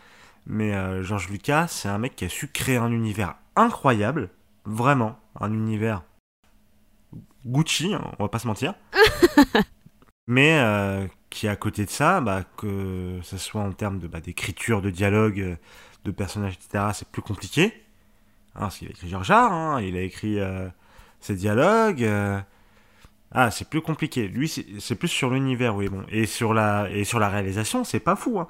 Mais 0.46 0.74
euh, 0.74 1.02
George 1.02 1.28
Lucas, 1.28 1.68
c'est 1.68 1.88
un 1.88 1.98
mec 1.98 2.16
qui 2.16 2.24
a 2.24 2.28
su 2.28 2.48
créer 2.48 2.76
un 2.76 2.90
univers 2.92 3.36
incroyable, 3.56 4.30
vraiment, 4.64 5.18
un 5.40 5.52
univers 5.52 6.02
Gucci, 7.46 7.94
hein, 7.94 8.02
on 8.18 8.24
va 8.24 8.28
pas 8.28 8.38
se 8.38 8.46
mentir. 8.46 8.74
mais 10.26 10.58
euh, 10.60 11.06
qui 11.30 11.48
à 11.48 11.56
côté 11.56 11.84
de 11.84 11.90
ça, 11.90 12.20
bah, 12.20 12.44
que 12.56 13.18
ce 13.22 13.38
soit 13.38 13.62
en 13.62 13.72
termes 13.72 13.98
de 13.98 14.06
bah, 14.08 14.20
d'écriture, 14.20 14.82
de 14.82 14.90
dialogue, 14.90 15.40
euh, 15.40 15.56
de 16.04 16.10
personnages, 16.10 16.54
etc., 16.54 16.84
c'est 16.94 17.08
plus 17.08 17.22
compliqué. 17.22 17.72
Hein, 18.54 18.60
parce 18.62 18.78
qu'il 18.78 18.88
a 18.88 18.90
écrit 18.92 19.08
George 19.08 19.30
R, 19.30 19.34
hein, 19.34 19.80
il 19.82 19.96
a 19.96 20.02
écrit 20.02 20.40
euh, 20.40 20.68
ses 21.20 21.34
dialogues. 21.36 22.02
euh, 22.04 22.40
Ah, 23.32 23.50
c'est 23.50 23.68
plus 23.68 23.80
compliqué. 23.82 24.28
Lui, 24.28 24.48
c'est 24.48 24.66
c'est 24.80 24.96
plus 24.96 25.08
sur 25.08 25.30
l'univers, 25.30 25.76
oui, 25.76 25.88
bon. 25.88 26.04
Et 26.10 26.26
sur 26.26 26.54
la, 26.54 26.88
et 26.90 27.04
sur 27.04 27.18
la 27.20 27.28
réalisation, 27.28 27.84
c'est 27.84 28.00
pas 28.00 28.16
fou, 28.16 28.40
hein. 28.40 28.48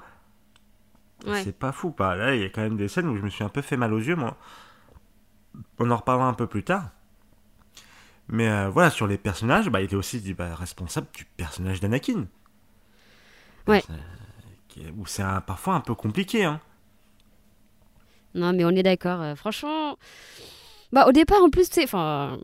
Ouais. 1.25 1.43
C'est 1.43 1.57
pas 1.57 1.71
fou. 1.71 1.93
Bah, 1.97 2.15
là, 2.15 2.35
il 2.35 2.41
y 2.41 2.45
a 2.45 2.49
quand 2.49 2.61
même 2.61 2.77
des 2.77 2.87
scènes 2.87 3.07
où 3.07 3.15
je 3.17 3.21
me 3.21 3.29
suis 3.29 3.43
un 3.43 3.49
peu 3.49 3.61
fait 3.61 3.77
mal 3.77 3.93
aux 3.93 3.99
yeux, 3.99 4.15
moi. 4.15 4.37
On 5.79 5.89
en 5.91 5.97
reparlera 5.97 6.27
un 6.27 6.33
peu 6.33 6.47
plus 6.47 6.63
tard. 6.63 6.89
Mais 8.27 8.49
euh, 8.49 8.69
voilà, 8.69 8.89
sur 8.89 9.07
les 9.07 9.17
personnages, 9.17 9.69
bah, 9.69 9.81
il 9.81 9.85
était 9.85 9.95
aussi 9.95 10.21
dit, 10.21 10.33
bah, 10.33 10.55
responsable 10.55 11.07
du 11.13 11.25
personnage 11.25 11.79
d'Anakin. 11.81 12.27
Ouais. 13.67 13.83
Euh, 14.77 14.91
Où 14.97 15.05
c'est 15.05 15.23
un- 15.23 15.41
parfois 15.41 15.75
un 15.75 15.81
peu 15.81 15.95
compliqué, 15.95 16.45
hein. 16.45 16.59
Non, 18.33 18.53
mais 18.53 18.63
on 18.65 18.69
est 18.69 18.83
d'accord. 18.83 19.21
euh, 19.21 19.35
franchement, 19.35 19.97
bah 20.93 21.05
au 21.07 21.11
départ, 21.11 21.43
en 21.43 21.49
plus, 21.49 21.69
tu 21.69 21.75
sais, 21.75 21.83
enfin, 21.83 22.39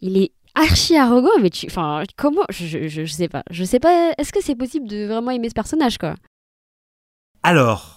il 0.00 0.16
est 0.18 0.32
archi 0.54 0.96
arrogant, 0.96 1.38
mais 1.40 1.50
tu, 1.50 1.66
enfin, 1.66 2.02
comment, 2.16 2.44
je, 2.50 2.66
je, 2.66 2.88
je, 2.88 3.04
je 3.04 3.12
sais 3.12 3.28
pas, 3.28 3.42
je 3.50 3.64
sais 3.64 3.80
pas. 3.80 4.12
Est-ce 4.18 4.32
que 4.32 4.42
c'est 4.42 4.56
possible 4.56 4.88
de 4.88 5.06
vraiment 5.06 5.30
aimer 5.30 5.48
ce 5.48 5.54
personnage, 5.54 5.98
quoi? 5.98 6.14
Alors, 7.42 7.95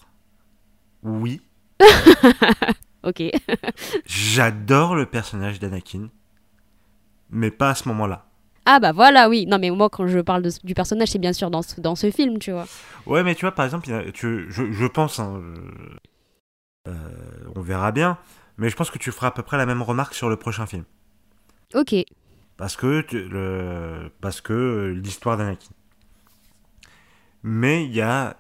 oui, 1.04 1.42
Ok. 3.04 3.24
j'adore 4.06 4.96
le 4.96 5.06
personnage 5.06 5.60
d'Anakin, 5.60 6.10
mais 7.30 7.52
pas 7.52 7.70
à 7.72 7.76
ce 7.76 7.88
moment-là. 7.90 8.26
Ah 8.66 8.80
bah 8.80 8.92
voilà, 8.92 9.30
oui. 9.30 9.46
Non, 9.48 9.58
mais 9.58 9.70
moi, 9.72 9.90
quand 9.90 10.06
je 10.06 10.20
parle 10.20 10.42
de, 10.44 10.52
du 10.64 10.74
personnage, 10.74 11.08
c'est 11.10 11.18
bien 11.20 11.34
sûr 11.34 11.50
dans 11.50 11.62
ce, 11.62 11.80
dans 11.82 11.96
ce 11.96 12.12
film, 12.12 12.38
tu 12.40 12.52
vois. 12.52 12.68
Ouais, 13.06 13.24
mais 13.24 13.34
tu 13.36 13.42
vois, 13.46 13.54
par 13.54 13.66
exemple, 13.66 13.88
tu, 14.14 14.46
je, 14.52 14.72
je 14.72 14.86
pense, 14.86 15.20
hein, 15.20 15.42
euh, 16.88 16.94
on 17.56 17.62
verra 17.62 17.92
bien, 17.92 18.18
mais 18.58 18.70
je 18.70 18.76
pense 18.76 18.92
que 18.92 18.98
tu 19.00 19.12
feras 19.12 19.28
à 19.28 19.32
peu 19.32 19.44
près 19.44 19.58
la 19.58 19.66
même 19.66 19.82
remarque 19.82 20.14
sur 20.14 20.30
le 20.30 20.36
prochain 20.36 20.66
film. 20.66 20.84
Ok. 21.74 21.96
Parce 22.58 22.76
que, 22.76 23.02
tu- 23.02 23.28
le, 23.30 24.12
parce 24.22 24.42
que 24.42 24.54
euh, 24.54 24.88
l'histoire 24.94 25.38
d'Anakin. 25.38 25.70
Mais 27.44 27.86
il 27.86 27.94
y 27.94 28.02
a, 28.02 28.36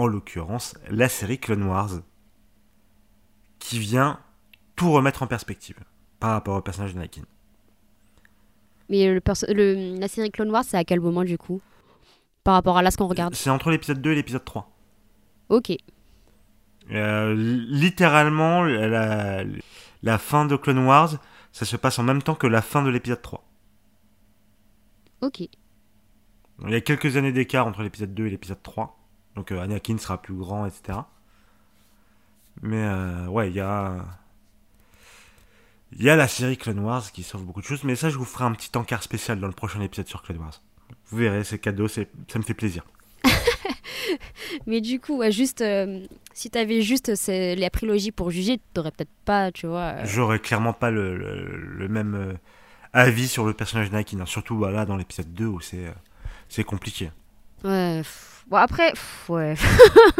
en 0.00 0.06
l'occurrence, 0.06 0.74
la 0.88 1.08
série 1.08 1.38
Clone 1.38 1.62
Wars 1.64 1.90
qui 3.58 3.78
vient 3.78 4.18
tout 4.76 4.90
remettre 4.90 5.22
en 5.22 5.26
perspective 5.26 5.78
par 6.18 6.30
rapport 6.32 6.56
au 6.56 6.62
personnage 6.62 6.94
d'Anakin. 6.94 7.22
Mais 8.88 9.12
le, 9.12 9.20
perso- 9.20 9.46
le- 9.52 9.98
la 9.98 10.08
série 10.08 10.30
Clone 10.30 10.50
Wars, 10.50 10.64
c'est 10.64 10.76
à 10.76 10.84
quel 10.84 11.00
moment, 11.00 11.22
du 11.24 11.38
coup? 11.38 11.60
Par 12.42 12.54
rapport 12.54 12.76
à 12.78 12.82
là, 12.82 12.90
ce 12.90 12.96
qu'on 12.96 13.06
regarde? 13.06 13.34
C'est 13.34 13.50
entre 13.50 13.70
l'épisode 13.70 14.00
2 14.00 14.12
et 14.12 14.14
l'épisode 14.16 14.44
3. 14.44 14.70
Ok. 15.50 15.72
Euh, 16.90 17.34
littéralement, 17.34 18.62
la, 18.64 19.44
la 20.02 20.18
fin 20.18 20.46
de 20.46 20.56
Clone 20.56 20.78
Wars, 20.86 21.10
ça 21.52 21.64
se 21.64 21.76
passe 21.76 21.98
en 21.98 22.02
même 22.02 22.22
temps 22.22 22.34
que 22.34 22.46
la 22.46 22.62
fin 22.62 22.82
de 22.82 22.88
l'épisode 22.90 23.20
3. 23.22 23.44
Ok. 25.20 25.40
Il 26.62 26.70
y 26.70 26.74
a 26.74 26.80
quelques 26.80 27.16
années 27.16 27.32
d'écart 27.32 27.66
entre 27.66 27.82
l'épisode 27.82 28.14
2 28.14 28.26
et 28.26 28.30
l'épisode 28.30 28.62
3. 28.62 28.98
Donc 29.40 29.52
euh, 29.52 29.62
Anakin 29.62 29.96
sera 29.96 30.20
plus 30.20 30.34
grand, 30.34 30.66
etc. 30.66 30.98
Mais 32.60 32.76
euh, 32.84 33.26
ouais, 33.28 33.48
il 33.48 33.56
y 33.56 33.60
a... 33.60 34.04
Il 35.92 36.02
y 36.04 36.10
a 36.10 36.14
la 36.14 36.28
série 36.28 36.58
Clone 36.58 36.80
Wars 36.80 37.10
qui 37.10 37.22
sauve 37.22 37.42
beaucoup 37.44 37.62
de 37.62 37.64
choses. 37.66 37.82
Mais 37.84 37.96
ça, 37.96 38.10
je 38.10 38.18
vous 38.18 38.26
ferai 38.26 38.44
un 38.44 38.52
petit 38.52 38.70
encart 38.76 39.02
spécial 39.02 39.40
dans 39.40 39.46
le 39.46 39.54
prochain 39.54 39.80
épisode 39.80 40.06
sur 40.08 40.20
Clone 40.22 40.36
Wars. 40.40 40.60
Vous 41.06 41.16
verrez, 41.16 41.42
c'est 41.42 41.58
cadeau, 41.58 41.88
ça 41.88 42.02
me 42.36 42.42
fait 42.42 42.52
plaisir. 42.52 42.84
Mais 44.66 44.82
du 44.82 45.00
coup, 45.00 45.16
ouais, 45.16 45.32
juste, 45.32 45.62
euh, 45.62 46.04
si 46.34 46.50
t'avais 46.50 46.82
juste 46.82 47.10
la 47.26 47.70
prélogie 47.70 48.12
pour 48.12 48.30
juger, 48.30 48.60
t'aurais 48.74 48.90
peut-être 48.90 49.10
pas, 49.24 49.50
tu 49.52 49.66
vois. 49.66 50.04
J'aurais 50.04 50.38
clairement 50.38 50.74
pas 50.74 50.90
le, 50.90 51.16
le- 51.16 51.56
le 51.56 51.88
même 51.88 52.36
avis 52.92 53.26
sur 53.26 53.46
le 53.46 53.54
personnage 53.54 53.88
d'Anakin. 53.90 54.20
hein. 54.20 54.26
Surtout 54.26 54.58
bah, 54.58 54.70
là, 54.70 54.84
dans 54.84 54.96
l'épisode 54.96 55.32
2 55.32 55.46
où 55.46 55.60
c'est 55.60 55.86
c'est 56.50 56.64
compliqué. 56.64 57.10
Ouais. 57.64 57.98
pff, 58.02 58.39
Bon, 58.50 58.56
après, 58.56 58.90
pff, 58.90 59.26
ouais. 59.30 59.54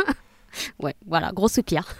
ouais, 0.79 0.95
voilà, 1.07 1.33
gros 1.33 1.49
soupir. 1.49 1.85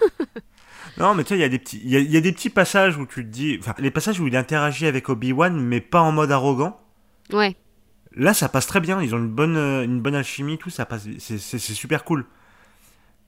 Non, 0.99 1.15
mais 1.15 1.23
tu 1.25 1.29
sais, 1.31 1.37
il 1.37 1.41
y, 1.41 1.45
a 1.45 1.49
des 1.49 1.59
petits- 1.59 1.81
il 1.85 1.91
y, 1.91 1.97
a, 1.97 2.01
y 2.01 2.17
a 2.17 2.21
des 2.21 2.33
petits 2.33 2.51
passages 2.51 2.97
où 2.99 3.07
tu 3.07 3.23
te 3.25 3.29
dis. 3.31 3.57
Enfin, 3.61 3.75
les 3.79 3.91
passages 3.91 4.19
où 4.19 4.27
il 4.27 4.37
interagit 4.37 4.87
avec 4.87 5.09
Obi-Wan, 5.09 5.59
mais 5.59 5.81
pas 5.81 6.01
en 6.01 6.11
mode 6.13 6.33
arrogant. 6.33 6.79
Ouais. 7.33 7.55
Là, 8.13 8.35
ça 8.35 8.49
passe 8.49 8.67
très 8.67 8.81
bien. 8.81 9.01
Ils 9.01 9.15
ont 9.15 9.19
une 9.19 9.29
bonne, 9.29 9.57
euh, 9.57 9.85
une 9.85 10.01
bonne 10.01 10.15
alchimie, 10.15 10.59
tout 10.59 10.69
ça 10.69 10.85
passe. 10.87 11.07
C'est 11.19 11.39
c'est- 11.39 11.59
c'est 11.59 11.75
super 11.75 12.03
cool. 12.05 12.27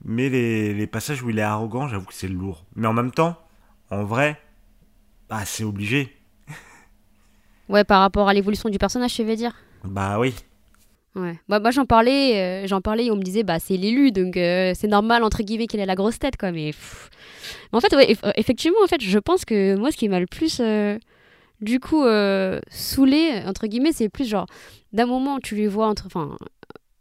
Mais 0.03 0.29
les, 0.29 0.73
les 0.73 0.87
passages 0.87 1.23
où 1.23 1.29
il 1.29 1.39
est 1.39 1.43
arrogant, 1.43 1.87
j'avoue 1.87 2.05
que 2.05 2.13
c'est 2.13 2.27
lourd. 2.27 2.65
Mais 2.75 2.85
en 2.87 2.93
même 2.93 3.11
temps, 3.11 3.39
en 3.91 4.03
vrai, 4.03 4.39
bah, 5.29 5.45
c'est 5.45 5.63
obligé. 5.63 6.15
Ouais, 7.69 7.83
par 7.85 8.01
rapport 8.01 8.27
à 8.29 8.33
l'évolution 8.33 8.69
du 8.69 8.77
personnage, 8.77 9.13
tu 9.15 9.23
veux 9.23 9.35
dire? 9.37 9.53
Bah 9.83 10.19
oui. 10.19 10.35
Ouais. 11.15 11.39
Moi, 11.47 11.59
moi 11.59 11.71
j'en 11.71 11.85
parlais, 11.85 12.63
euh, 12.63 12.67
j'en 12.67 12.81
parlais 12.81 13.05
et 13.05 13.11
on 13.11 13.15
me 13.15 13.21
disait, 13.21 13.43
bah, 13.43 13.59
c'est 13.59 13.77
l'élu, 13.77 14.11
donc 14.11 14.35
euh, 14.35 14.73
c'est 14.75 14.87
normal, 14.87 15.23
entre 15.23 15.43
guillemets, 15.43 15.67
qu'il 15.67 15.79
ait 15.79 15.85
la 15.85 15.95
grosse 15.95 16.17
tête, 16.17 16.37
quoi. 16.37 16.51
Mais, 16.51 16.71
en 17.71 17.79
fait, 17.79 17.95
ouais, 17.95 18.13
eff- 18.13 18.31
effectivement, 18.35 18.79
en 18.83 18.87
fait, 18.87 19.01
je 19.01 19.19
pense 19.19 19.45
que 19.45 19.75
moi, 19.75 19.91
ce 19.91 19.97
qui 19.97 20.09
m'a 20.09 20.19
le 20.19 20.25
plus, 20.27 20.57
euh, 20.59 20.97
du 21.61 21.79
coup, 21.79 22.03
euh, 22.03 22.59
saoulé, 22.69 23.41
entre 23.45 23.67
guillemets, 23.67 23.91
c'est 23.93 24.09
plus 24.09 24.27
genre, 24.27 24.47
d'un 24.91 25.05
moment, 25.05 25.39
tu 25.39 25.55
lui 25.55 25.67
vois 25.67 25.87
entre. 25.87 26.07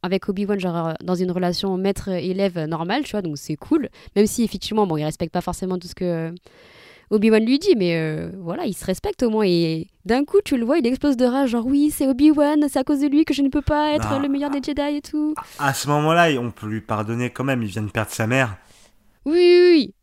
Avec 0.04 0.28
Obi-Wan, 0.28 0.58
genre 0.58 0.88
euh, 0.88 0.92
dans 1.04 1.14
une 1.14 1.30
relation 1.30 1.76
maître-élève 1.76 2.58
normale, 2.64 3.04
tu 3.04 3.12
vois, 3.12 3.22
donc 3.22 3.38
c'est 3.38 3.54
cool. 3.54 3.88
Même 4.16 4.26
si 4.26 4.42
effectivement, 4.42 4.84
bon, 4.86 4.96
il 4.96 5.04
respecte 5.04 5.32
pas 5.32 5.40
forcément 5.40 5.78
tout 5.78 5.86
ce 5.86 5.94
que 5.94 6.04
euh, 6.04 6.30
Obi-Wan 7.12 7.44
lui 7.44 7.58
dit, 7.58 7.74
mais 7.76 7.94
euh, 7.96 8.30
voilà, 8.40 8.64
il 8.64 8.72
se 8.74 8.86
respecte 8.86 9.22
au 9.22 9.28
moins. 9.28 9.44
Et 9.46 9.88
d'un 10.06 10.24
coup, 10.24 10.38
tu 10.42 10.56
le 10.56 10.64
vois, 10.64 10.78
il 10.78 10.86
explose 10.86 11.18
de 11.18 11.26
rage, 11.26 11.50
genre 11.50 11.66
oui, 11.66 11.90
c'est 11.90 12.06
Obi-Wan, 12.08 12.64
c'est 12.70 12.78
à 12.78 12.84
cause 12.84 13.00
de 13.00 13.06
lui 13.06 13.26
que 13.26 13.34
je 13.34 13.42
ne 13.42 13.50
peux 13.50 13.60
pas 13.60 13.92
être 13.92 14.08
Bah, 14.08 14.18
le 14.18 14.28
meilleur 14.28 14.48
des 14.48 14.62
Jedi 14.62 14.96
et 14.96 15.02
tout. 15.02 15.34
À 15.58 15.74
ce 15.74 15.88
moment-là, 15.88 16.30
on 16.40 16.50
peut 16.50 16.66
lui 16.66 16.80
pardonner 16.80 17.28
quand 17.28 17.44
même. 17.44 17.62
Il 17.62 17.68
vient 17.68 17.82
de 17.82 17.90
perdre 17.90 18.10
sa 18.10 18.26
mère. 18.26 18.56
Oui, 19.26 19.34
oui, 19.34 19.70
oui. 19.72 19.94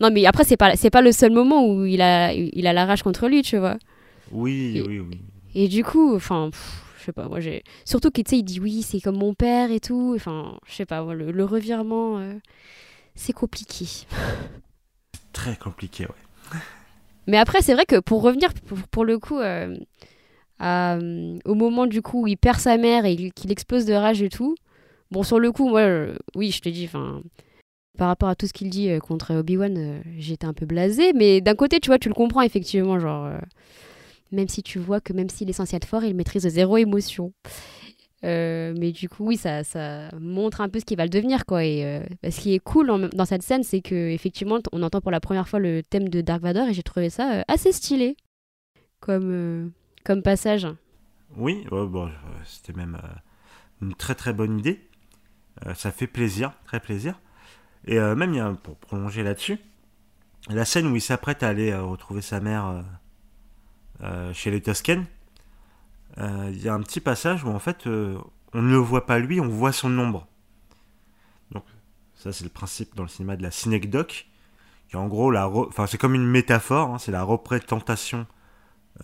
Non, 0.00 0.10
mais 0.12 0.26
après, 0.26 0.44
c'est 0.44 0.58
pas, 0.58 0.76
c'est 0.76 0.90
pas 0.90 1.00
le 1.00 1.12
seul 1.12 1.32
moment 1.32 1.66
où 1.66 1.86
il 1.86 2.02
a, 2.02 2.34
il 2.34 2.66
a 2.66 2.74
la 2.74 2.84
rage 2.84 3.02
contre 3.02 3.26
lui, 3.26 3.40
tu 3.40 3.56
vois. 3.56 3.78
Oui, 4.30 4.74
Et- 4.76 4.82
oui, 4.82 5.00
oui. 5.00 5.18
Et 5.54 5.66
du 5.66 5.82
coup, 5.82 6.14
enfin, 6.14 6.50
je 6.98 7.04
sais 7.06 7.12
pas, 7.12 7.26
moi 7.26 7.40
j'ai. 7.40 7.64
Surtout 7.86 8.10
qu'il 8.10 8.24
il 8.32 8.42
dit 8.44 8.60
oui, 8.60 8.82
c'est 8.82 9.00
comme 9.00 9.16
mon 9.16 9.32
père 9.34 9.72
et 9.72 9.80
tout. 9.80 10.12
Enfin, 10.14 10.58
je 10.68 10.74
sais 10.74 10.86
pas, 10.86 11.02
le 11.12 11.44
revirement, 11.44 12.18
euh, 12.18 12.34
c'est 13.14 13.32
compliqué. 13.32 13.86
Très 15.32 15.56
compliqué, 15.56 16.04
ouais. 16.04 16.29
Mais 17.26 17.36
après, 17.36 17.62
c'est 17.62 17.74
vrai 17.74 17.86
que 17.86 18.00
pour 18.00 18.22
revenir, 18.22 18.52
pour, 18.54 18.78
pour 18.90 19.04
le 19.04 19.18
coup, 19.18 19.38
euh, 19.38 19.76
euh, 20.62 21.38
au 21.44 21.54
moment 21.54 21.86
du 21.86 22.02
coup 22.02 22.22
où 22.22 22.26
il 22.26 22.36
perd 22.36 22.58
sa 22.58 22.76
mère 22.76 23.04
et 23.04 23.30
qu'il 23.30 23.52
explose 23.52 23.84
de 23.84 23.94
rage 23.94 24.22
et 24.22 24.28
tout, 24.28 24.56
bon, 25.10 25.22
sur 25.22 25.38
le 25.38 25.52
coup, 25.52 25.68
moi, 25.68 25.80
euh, 25.80 26.16
oui, 26.34 26.50
je 26.50 26.60
te 26.60 26.68
dis, 26.68 26.86
enfin. 26.86 27.22
Par 27.98 28.08
rapport 28.08 28.30
à 28.30 28.34
tout 28.34 28.46
ce 28.46 28.54
qu'il 28.54 28.70
dit 28.70 28.88
contre 29.00 29.34
Obi-Wan, 29.34 30.02
j'étais 30.16 30.46
un 30.46 30.54
peu 30.54 30.64
blasée. 30.64 31.12
Mais 31.12 31.42
d'un 31.42 31.54
côté, 31.54 31.80
tu 31.80 31.90
vois, 31.90 31.98
tu 31.98 32.08
le 32.08 32.14
comprends 32.14 32.40
effectivement. 32.40 32.98
Genre, 32.98 33.28
même 34.32 34.48
si 34.48 34.62
tu 34.62 34.78
vois 34.78 35.00
que 35.00 35.12
même 35.12 35.28
s'il 35.28 35.50
est 35.50 35.54
censé 35.54 35.76
être 35.76 35.84
fort, 35.84 36.04
il 36.04 36.14
maîtrise 36.14 36.48
zéro 36.48 36.78
émotion. 36.78 37.32
Euh, 38.22 38.74
mais 38.78 38.92
du 38.92 39.08
coup, 39.08 39.26
oui, 39.26 39.36
ça, 39.36 39.62
montre 40.18 40.60
un 40.60 40.68
peu 40.68 40.78
ce 40.80 40.84
qu'il 40.84 40.96
va 40.96 41.04
le 41.04 41.10
devenir, 41.10 41.46
quoi. 41.46 41.64
Et 41.64 41.84
euh, 41.84 42.04
bah, 42.22 42.30
ce 42.30 42.40
qui 42.40 42.54
est 42.54 42.58
cool 42.58 43.10
dans 43.12 43.24
cette 43.24 43.42
scène, 43.42 43.62
c'est 43.62 43.80
que 43.80 44.10
effectivement, 44.10 44.58
on 44.72 44.82
entend 44.82 45.00
pour 45.00 45.10
la 45.10 45.20
première 45.20 45.48
fois 45.48 45.58
le 45.58 45.82
thème 45.82 46.08
de 46.08 46.20
Dark 46.20 46.42
Vador 46.42 46.68
et 46.68 46.74
j'ai 46.74 46.82
trouvé 46.82 47.10
ça 47.10 47.32
euh, 47.32 47.42
assez 47.48 47.72
stylé 47.72 48.16
comme, 49.00 49.72
passage. 50.24 50.66
Oui, 51.36 51.64
bon, 51.70 52.10
c'était 52.44 52.72
même 52.72 52.98
une 53.80 53.94
très 53.94 54.14
très 54.14 54.32
bonne 54.32 54.58
idée. 54.58 54.80
Ça 55.74 55.90
fait 55.90 56.06
plaisir, 56.06 56.52
très 56.66 56.80
plaisir. 56.80 57.18
Et 57.86 57.98
même, 57.98 58.56
pour 58.58 58.76
prolonger 58.76 59.22
là-dessus, 59.22 59.58
la 60.48 60.64
scène 60.64 60.86
où 60.88 60.96
il 60.96 61.00
s'apprête 61.00 61.42
à 61.42 61.48
aller 61.48 61.74
retrouver 61.74 62.20
sa 62.20 62.40
mère 62.40 62.84
chez 64.32 64.50
les 64.50 64.60
Toscanes, 64.60 65.06
il 66.20 66.60
y 66.62 66.68
a 66.68 66.74
un 66.74 66.80
petit 66.82 67.00
passage 67.00 67.44
où 67.44 67.48
en 67.48 67.58
fait, 67.58 67.86
euh, 67.86 68.18
on 68.52 68.62
ne 68.62 68.70
le 68.70 68.78
voit 68.78 69.06
pas 69.06 69.18
lui, 69.18 69.40
on 69.40 69.48
voit 69.48 69.72
son 69.72 69.96
ombre. 69.98 70.26
Donc, 71.52 71.64
ça 72.14 72.32
c'est 72.32 72.44
le 72.44 72.50
principe 72.50 72.94
dans 72.96 73.02
le 73.04 73.08
cinéma 73.08 73.36
de 73.36 73.42
la 73.42 73.50
synecdoque, 73.50 74.26
qui 74.88 74.96
en 74.96 75.06
gros, 75.08 75.30
la 75.30 75.44
re- 75.46 75.68
enfin, 75.68 75.86
c'est 75.86 75.98
comme 75.98 76.14
une 76.14 76.26
métaphore, 76.26 76.94
hein, 76.94 76.98
c'est 76.98 77.12
la 77.12 77.22
représentation 77.22 78.26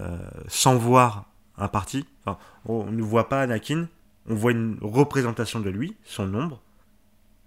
euh, 0.01 0.19
sans 0.49 0.77
voir 0.77 1.27
un 1.59 1.69
parti. 1.69 2.07
Enfin, 2.25 2.39
on 2.67 2.85
ne 2.91 3.03
voit 3.03 3.29
pas 3.29 3.41
Anakin, 3.43 3.89
on 4.29 4.35
voit 4.35 4.51
une 4.53 4.79
représentation 4.83 5.61
de 5.61 5.71
lui, 5.71 5.97
son 6.05 6.35
ombre. 6.35 6.61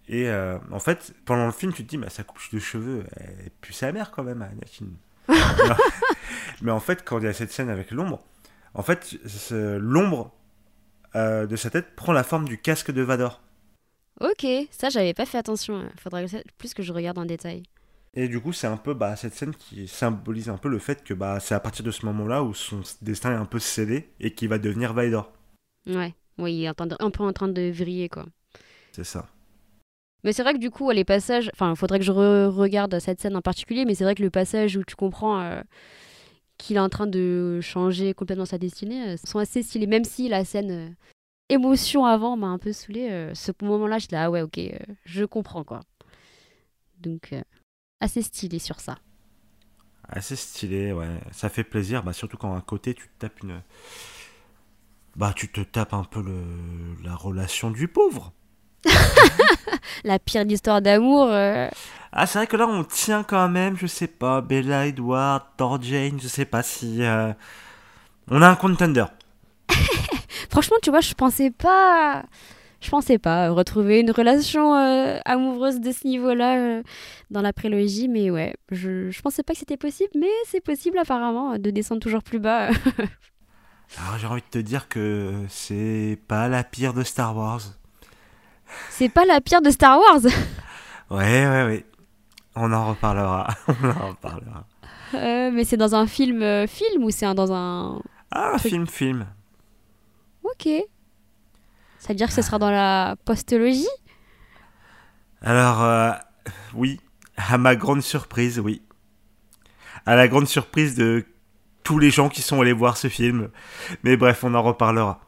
Et 0.07 0.27
euh, 0.29 0.57
en 0.71 0.79
fait, 0.79 1.13
pendant 1.25 1.45
le 1.45 1.51
film, 1.51 1.71
tu 1.73 1.83
te 1.85 1.89
dis, 1.89 1.97
bah, 1.97 2.09
sa 2.09 2.23
coupe 2.23 2.39
de 2.51 2.57
cheveux, 2.59 3.05
elle 3.17 3.51
pue 3.61 3.73
sa 3.73 3.91
mère 3.91 4.09
quand 4.09 4.23
même, 4.23 4.41
Anakin. 4.41 4.85
Mais- 5.27 5.75
Mais 6.61 6.71
en 6.71 6.79
fait, 6.79 7.03
quand 7.05 7.19
il 7.19 7.25
y 7.25 7.27
a 7.27 7.33
cette 7.33 7.51
scène 7.51 7.69
avec 7.69 7.91
l'ombre, 7.91 8.23
en 8.79 8.83
fait, 8.83 9.17
l'ombre 9.51 10.31
euh, 11.15 11.47
de 11.47 11.55
sa 11.57 11.69
tête 11.69 11.95
prend 11.95 12.13
la 12.13 12.23
forme 12.23 12.47
du 12.47 12.59
casque 12.59 12.91
de 12.91 13.01
Vador. 13.03 13.41
Ok, 14.21 14.45
ça 14.71 14.89
j'avais 14.89 15.13
pas 15.13 15.25
fait 15.25 15.37
attention. 15.37 15.89
Faudrait 15.97 16.23
que 16.25 16.31
ça- 16.31 16.43
plus 16.57 16.73
que 16.73 16.83
je 16.83 16.93
regarde 16.93 17.17
en 17.17 17.25
détail. 17.25 17.63
Et 18.13 18.27
du 18.27 18.39
coup, 18.39 18.53
c'est 18.53 18.67
un 18.67 18.77
peu 18.77 18.93
bah, 18.93 19.15
cette 19.15 19.33
scène 19.33 19.55
qui 19.55 19.87
symbolise 19.87 20.49
un 20.49 20.57
peu 20.57 20.69
le 20.69 20.77
fait 20.79 21.03
que 21.03 21.13
bah, 21.15 21.39
c'est 21.39 21.55
à 21.55 21.59
partir 21.59 21.83
de 21.85 21.89
ce 21.91 22.05
moment-là 22.05 22.43
où 22.43 22.53
son 22.53 22.81
destin 23.01 23.31
est 23.31 23.35
un 23.35 23.45
peu 23.45 23.57
scellé 23.59 24.09
et 24.19 24.33
qu'il 24.35 24.47
va 24.49 24.57
devenir 24.59 24.93
Vader. 24.93 25.21
Ouais, 25.87 26.13
oui, 26.37 26.53
il 26.55 26.63
est 26.63 26.67
un 26.67 26.73
peu 27.11 27.23
en 27.23 27.33
train 27.33 27.47
de 27.49 27.69
vriller 27.71 28.07
quoi. 28.09 28.25
C'est 28.91 29.03
ça. 29.03 29.27
Mais 30.23 30.33
c'est 30.33 30.43
vrai 30.43 30.53
que 30.53 30.59
du 30.59 30.69
coup, 30.69 30.91
les 30.91 31.05
passages. 31.05 31.49
Enfin, 31.53 31.71
il 31.71 31.75
faudrait 31.77 31.99
que 31.99 32.05
je 32.05 32.11
re- 32.11 32.47
regarde 32.49 32.99
cette 32.99 33.21
scène 33.21 33.35
en 33.37 33.41
particulier, 33.41 33.85
mais 33.85 33.95
c'est 33.95 34.03
vrai 34.03 34.15
que 34.15 34.23
le 34.23 34.29
passage 34.29 34.75
où 34.75 34.83
tu 34.83 34.95
comprends 34.95 35.39
euh, 35.41 35.61
qu'il 36.59 36.75
est 36.75 36.79
en 36.81 36.89
train 36.89 37.07
de 37.07 37.59
changer 37.63 38.13
complètement 38.13 38.45
sa 38.45 38.59
destinée 38.59 39.13
euh, 39.13 39.17
sont 39.23 39.39
assez 39.39 39.63
stylés. 39.63 39.87
Même 39.87 40.03
si 40.05 40.29
la 40.29 40.45
scène 40.45 40.71
euh, 40.71 40.89
émotion 41.49 42.05
avant 42.05 42.37
m'a 42.37 42.47
un 42.47 42.59
peu 42.59 42.71
saoulé, 42.73 43.09
euh, 43.09 43.33
ce 43.33 43.51
moment-là, 43.63 43.97
j'étais 43.97 44.17
là, 44.17 44.25
ah 44.25 44.29
ouais, 44.29 44.41
ok, 44.41 44.59
je 45.05 45.25
comprends 45.25 45.63
quoi. 45.63 45.79
Donc, 46.99 47.33
assez 48.01 48.21
stylé 48.21 48.59
sur 48.59 48.79
ça. 48.81 48.97
Assez 50.09 50.35
stylé, 50.35 50.91
ouais. 50.91 51.19
Ça 51.31 51.49
fait 51.49 51.63
plaisir, 51.63 52.03
bah, 52.03 52.13
surtout 52.13 52.37
quand 52.37 52.55
à 52.55 52.61
côté 52.61 52.93
tu 52.93 53.07
te 53.07 53.19
tapes 53.19 53.41
une. 53.41 53.61
Bah, 55.15 55.33
tu 55.35 55.49
te 55.51 55.61
tapes 55.61 55.93
un 55.93 56.03
peu 56.03 56.21
le... 56.21 56.43
la 57.03 57.15
relation 57.15 57.71
du 57.71 57.87
pauvre. 57.87 58.33
La 60.03 60.19
pire 60.19 60.45
histoire 60.47 60.81
d'amour. 60.81 61.27
euh, 61.31 61.67
Ah, 62.11 62.25
c'est 62.25 62.39
vrai 62.39 62.47
que 62.47 62.57
là 62.57 62.67
on 62.67 62.83
tient 62.83 63.23
quand 63.23 63.47
même, 63.49 63.77
je 63.77 63.87
sais 63.87 64.07
pas, 64.07 64.41
Bella 64.41 64.87
Edward, 64.87 65.43
Thor 65.57 65.81
Jane, 65.81 66.19
je 66.19 66.27
sais 66.27 66.45
pas 66.45 66.63
si. 66.63 67.03
euh, 67.03 67.33
On 68.29 68.41
a 68.41 68.49
un 68.49 68.55
contender. 68.55 69.05
Franchement, 70.49 70.77
tu 70.81 70.89
vois, 70.89 71.01
je 71.01 71.13
pensais 71.13 71.51
pas. 71.51 72.23
Je 72.81 72.89
pensais 72.89 73.17
pas 73.19 73.49
retrouver 73.49 73.99
une 73.99 74.09
relation 74.11 74.73
euh, 74.75 75.19
amoureuse 75.25 75.81
de 75.81 75.91
ce 75.91 76.07
niveau-là 76.07 76.57
euh, 76.59 76.83
dans 77.29 77.41
la 77.41 77.51
prélogie, 77.51 78.07
mais 78.07 78.31
ouais, 78.31 78.55
je, 78.71 79.11
je 79.11 79.21
pensais 79.21 79.43
pas 79.43 79.51
que 79.53 79.59
c'était 79.59 79.75
possible, 79.77 80.11
mais 80.17 80.29
c'est 80.45 80.61
possible 80.63 80.97
apparemment 80.97 81.57
de 81.57 81.69
descendre 81.71 82.01
toujours 82.01 82.23
plus 82.23 82.39
bas. 82.39 82.67
Alors 83.97 84.17
j'ai 84.17 84.27
envie 84.27 84.41
de 84.41 84.47
te 84.49 84.59
dire 84.59 84.87
que 84.87 85.33
c'est 85.49 86.17
pas 86.29 86.47
la 86.47 86.63
pire 86.63 86.93
de 86.93 87.03
Star 87.03 87.35
Wars. 87.35 87.59
c'est 88.89 89.09
pas 89.09 89.25
la 89.25 89.41
pire 89.41 89.61
de 89.61 89.71
Star 89.71 89.99
Wars. 89.99 90.21
Ouais, 91.11 91.47
ouais, 91.47 91.63
ouais. 91.65 91.85
On 92.61 92.73
en 92.73 92.89
reparlera. 92.89 93.47
On 93.67 93.89
en 93.89 94.07
reparlera. 94.09 94.65
Euh, 95.13 95.49
mais 95.51 95.63
c'est 95.63 95.77
dans 95.77 95.95
un 95.95 96.07
film, 96.07 96.41
euh, 96.43 96.67
film 96.67 97.03
ou 97.03 97.09
c'est 97.09 97.33
dans 97.33 97.53
un. 97.53 98.01
Ah, 98.31 98.55
Truc. 98.57 98.71
film, 98.71 98.87
film. 98.87 99.25
Ok. 100.43 100.67
Ça 101.99 102.09
veut 102.09 102.15
dire 102.15 102.27
que 102.27 102.33
ce 102.33 102.41
sera 102.41 102.59
dans 102.59 102.69
la 102.69 103.15
postologie? 103.25 103.87
Alors, 105.41 105.81
euh, 105.81 106.11
oui, 106.73 106.99
à 107.37 107.57
ma 107.57 107.75
grande 107.75 108.01
surprise, 108.01 108.59
oui. 108.59 108.81
À 110.05 110.15
la 110.15 110.27
grande 110.27 110.47
surprise 110.47 110.95
de 110.95 111.25
tous 111.83 111.97
les 111.97 112.11
gens 112.11 112.29
qui 112.29 112.41
sont 112.41 112.59
allés 112.61 112.73
voir 112.73 112.97
ce 112.97 113.07
film. 113.07 113.49
Mais 114.03 114.17
bref, 114.17 114.43
on 114.43 114.53
en 114.53 114.61
reparlera. 114.61 115.21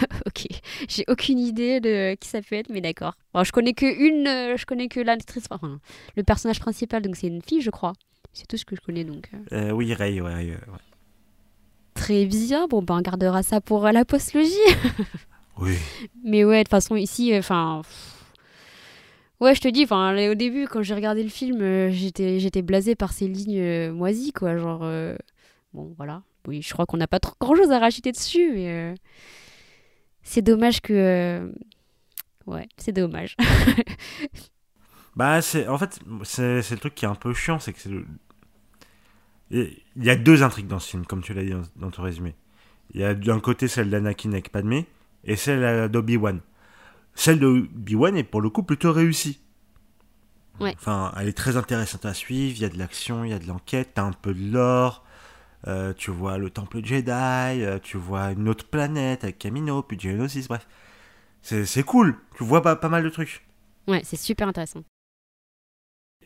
Ok. 0.26 0.46
J'ai 0.88 1.04
aucune 1.08 1.38
idée 1.38 1.80
de 1.80 2.14
qui 2.14 2.28
ça 2.28 2.40
peut 2.42 2.56
être, 2.56 2.68
mais 2.70 2.80
d'accord. 2.80 3.14
Bon, 3.34 3.44
je 3.44 3.52
connais 3.52 3.72
que 3.72 3.86
une, 3.86 4.26
euh, 4.26 4.56
je 4.56 4.66
connais 4.66 4.88
que 4.88 5.00
l'actrice, 5.00 5.44
enfin, 5.50 5.80
le 6.16 6.22
personnage 6.22 6.60
principal, 6.60 7.02
donc 7.02 7.16
c'est 7.16 7.26
une 7.26 7.42
fille, 7.42 7.60
je 7.60 7.70
crois. 7.70 7.92
C'est 8.32 8.46
tout 8.46 8.56
ce 8.56 8.64
que 8.64 8.76
je 8.76 8.80
connais 8.80 9.04
donc. 9.04 9.28
euh. 9.52 9.70
Euh, 9.70 9.70
oui, 9.72 9.92
Ray, 9.94 10.20
ouais, 10.20 10.32
ouais, 10.34 10.44
ouais. 10.46 10.56
Très 11.94 12.24
bien, 12.26 12.66
bon 12.68 12.82
ben 12.82 12.96
on 12.98 13.00
gardera 13.00 13.42
ça 13.42 13.60
pour 13.60 13.86
euh, 13.86 13.92
la 13.92 14.04
postlogie. 14.04 14.52
Oui. 15.58 15.76
Mais 16.24 16.42
ouais, 16.44 16.58
de 16.58 16.62
toute 16.62 16.70
façon 16.70 16.96
ici, 16.96 17.36
enfin... 17.36 17.82
Ouais, 19.40 19.54
je 19.54 19.60
te 19.60 19.68
dis, 19.68 19.84
enfin, 19.84 20.16
au 20.30 20.34
début, 20.34 20.66
quand 20.66 20.82
j'ai 20.82 20.94
regardé 20.94 21.22
le 21.22 21.28
film, 21.28 21.60
euh, 21.60 21.90
j'étais, 21.90 22.38
j'étais 22.40 22.62
blasée 22.62 22.94
par 22.94 23.12
ces 23.12 23.26
lignes 23.28 23.58
euh, 23.60 23.92
moisies, 23.92 24.32
quoi. 24.32 24.56
Genre, 24.56 24.80
euh, 24.82 25.16
bon, 25.74 25.92
voilà. 25.96 26.22
Oui, 26.46 26.62
je 26.62 26.72
crois 26.72 26.86
qu'on 26.86 26.96
n'a 26.98 27.06
pas 27.06 27.20
trop 27.20 27.34
grand-chose 27.40 27.70
à 27.72 27.78
racheter 27.78 28.12
dessus, 28.12 28.52
mais 28.54 28.68
euh, 28.70 28.94
c'est 30.30 30.42
dommage 30.42 30.80
que... 30.80 30.92
euh, 30.92 31.52
Ouais, 32.46 32.68
c'est 32.76 32.92
dommage. 32.92 33.36
Bah, 35.16 35.42
c'est, 35.42 35.66
en 35.66 35.76
fait, 35.76 35.98
c'est, 36.22 36.62
c'est 36.62 36.74
le 36.74 36.80
truc 36.80 36.94
qui 36.94 37.04
est 37.04 37.08
un 37.08 37.16
peu 37.16 37.34
chiant, 37.34 37.58
c'est 37.58 37.72
que 37.72 37.80
c'est 37.80 37.90
Il 39.50 40.04
y 40.04 40.08
a 40.08 40.14
deux 40.14 40.44
intrigues 40.44 40.68
dans 40.68 40.78
ce 40.78 40.90
film, 40.90 41.04
comme 41.04 41.20
tu 41.20 41.34
l'as 41.34 41.42
dit 41.42 41.52
dans, 41.76 41.90
ton 41.90 42.02
résumé. 42.02 42.36
Il 42.94 43.00
y 43.00 43.04
a 43.04 43.12
d'un 43.14 43.40
côté 43.40 43.66
celle 43.66 43.90
d'Anakin 43.90 44.30
avec 44.30 44.50
Padmé, 44.52 44.86
et 45.24 45.34
celle 45.34 45.88
d'Obi-Wan. 45.90 46.40
Celle 47.16 47.40
d'Obi-Wan 47.40 48.16
est 48.16 48.22
pour 48.22 48.40
le 48.40 48.50
coup 48.50 48.62
plutôt 48.62 48.92
réussie. 48.92 49.40
Ouais. 50.60 50.74
Enfin, 50.78 51.12
elle 51.18 51.26
est 51.26 51.36
très 51.36 51.56
intéressante 51.56 52.06
à 52.06 52.14
suivre, 52.14 52.54
il 52.56 52.62
y 52.62 52.64
a 52.64 52.68
de 52.68 52.78
l'action, 52.78 53.24
il 53.24 53.30
y 53.32 53.34
a 53.34 53.40
de 53.40 53.48
l'enquête, 53.48 53.90
t'as 53.94 54.04
un 54.04 54.12
peu 54.12 54.32
de 54.32 54.52
lore, 54.52 55.04
euh, 55.66 55.92
tu 55.92 56.10
vois 56.10 56.38
le 56.38 56.50
temple 56.50 56.80
Jedi, 56.82 57.10
euh, 57.10 57.78
tu 57.78 57.98
vois 57.98 58.32
une 58.32 58.48
autre 58.48 58.66
planète 58.66 59.24
avec 59.24 59.38
Camino, 59.38 59.82
puis 59.82 59.98
Geonosis, 59.98 60.48
bref. 60.48 60.66
C'est, 61.42 61.82
cool, 61.84 62.18
tu 62.36 62.44
vois 62.44 62.62
pas, 62.62 62.76
pas 62.76 62.88
mal 62.88 63.02
de 63.02 63.08
trucs. 63.08 63.46
Ouais, 63.88 64.02
c'est 64.04 64.16
super 64.16 64.48
intéressant. 64.48 64.82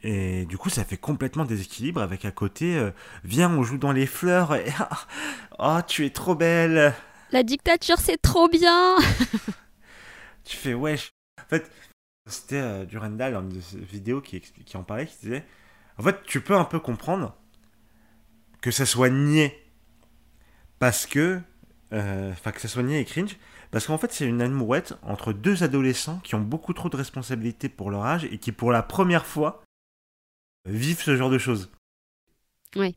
Et 0.03 0.45
du 0.47 0.59
coup, 0.59 0.71
ça 0.71 0.85
fait 0.85 0.97
complètement 0.97 1.45
déséquilibre 1.45 2.03
avec 2.03 2.25
à 2.25 2.31
côté, 2.31 2.77
euh, 2.77 2.91
viens, 3.23 3.51
on 3.51 3.63
joue 3.63 3.79
dans 3.79 3.93
les 3.93 4.07
fleurs, 4.07 4.55
et 4.55 4.67
oh, 5.59 5.79
tu 5.87 6.05
es 6.05 6.11
trop 6.11 6.35
belle. 6.35 6.95
La 7.31 7.43
dictature, 7.43 7.99
c'est 7.99 8.21
trop 8.21 8.49
bien 8.49 8.97
Tu 10.45 10.57
fais 10.57 10.75
wesh. 10.75 11.11
En 11.41 11.49
fait, 11.49 11.71
c'était 12.27 12.87
Durandal 12.87 13.33
dans 13.33 13.49
une 13.49 13.85
vidéo 13.85 14.21
qui, 14.21 14.41
qui 14.41 14.77
en 14.77 14.85
parlait, 14.85 15.07
qui 15.07 15.17
disait 15.23 15.45
En 15.99 16.03
fait, 16.03 16.23
tu 16.25 16.41
peux 16.41 16.55
un 16.55 16.65
peu 16.65 16.81
comprendre 16.81 17.35
que 18.65 18.71
ça 18.71 18.87
soit 18.87 19.11
niais. 19.11 19.63
Parce 20.79 21.07
que. 21.07 21.41
euh, 21.93 22.33
Enfin, 22.33 22.53
que 22.53 22.61
ça 22.61 22.69
soit 22.69 22.83
niais 22.83 23.01
et 23.01 23.05
cringe. 23.05 23.37
Parce 23.71 23.87
qu'en 23.87 23.99
fait, 23.99 24.13
c'est 24.13 24.27
une 24.27 24.41
amourette 24.41 24.95
entre 25.03 25.33
deux 25.33 25.63
adolescents 25.65 26.21
qui 26.23 26.35
ont 26.35 26.41
beaucoup 26.41 26.73
trop 26.73 26.89
de 26.89 26.97
responsabilités 26.97 27.69
pour 27.69 27.91
leur 27.91 28.05
âge 28.05 28.25
et 28.27 28.39
qui, 28.39 28.53
pour 28.53 28.71
la 28.73 28.83
première 28.83 29.27
fois, 29.27 29.63
vivent 30.67 31.01
ce 31.03 31.17
genre 31.17 31.31
de 31.31 31.39
choses. 31.39 31.71
Ouais. 32.77 32.95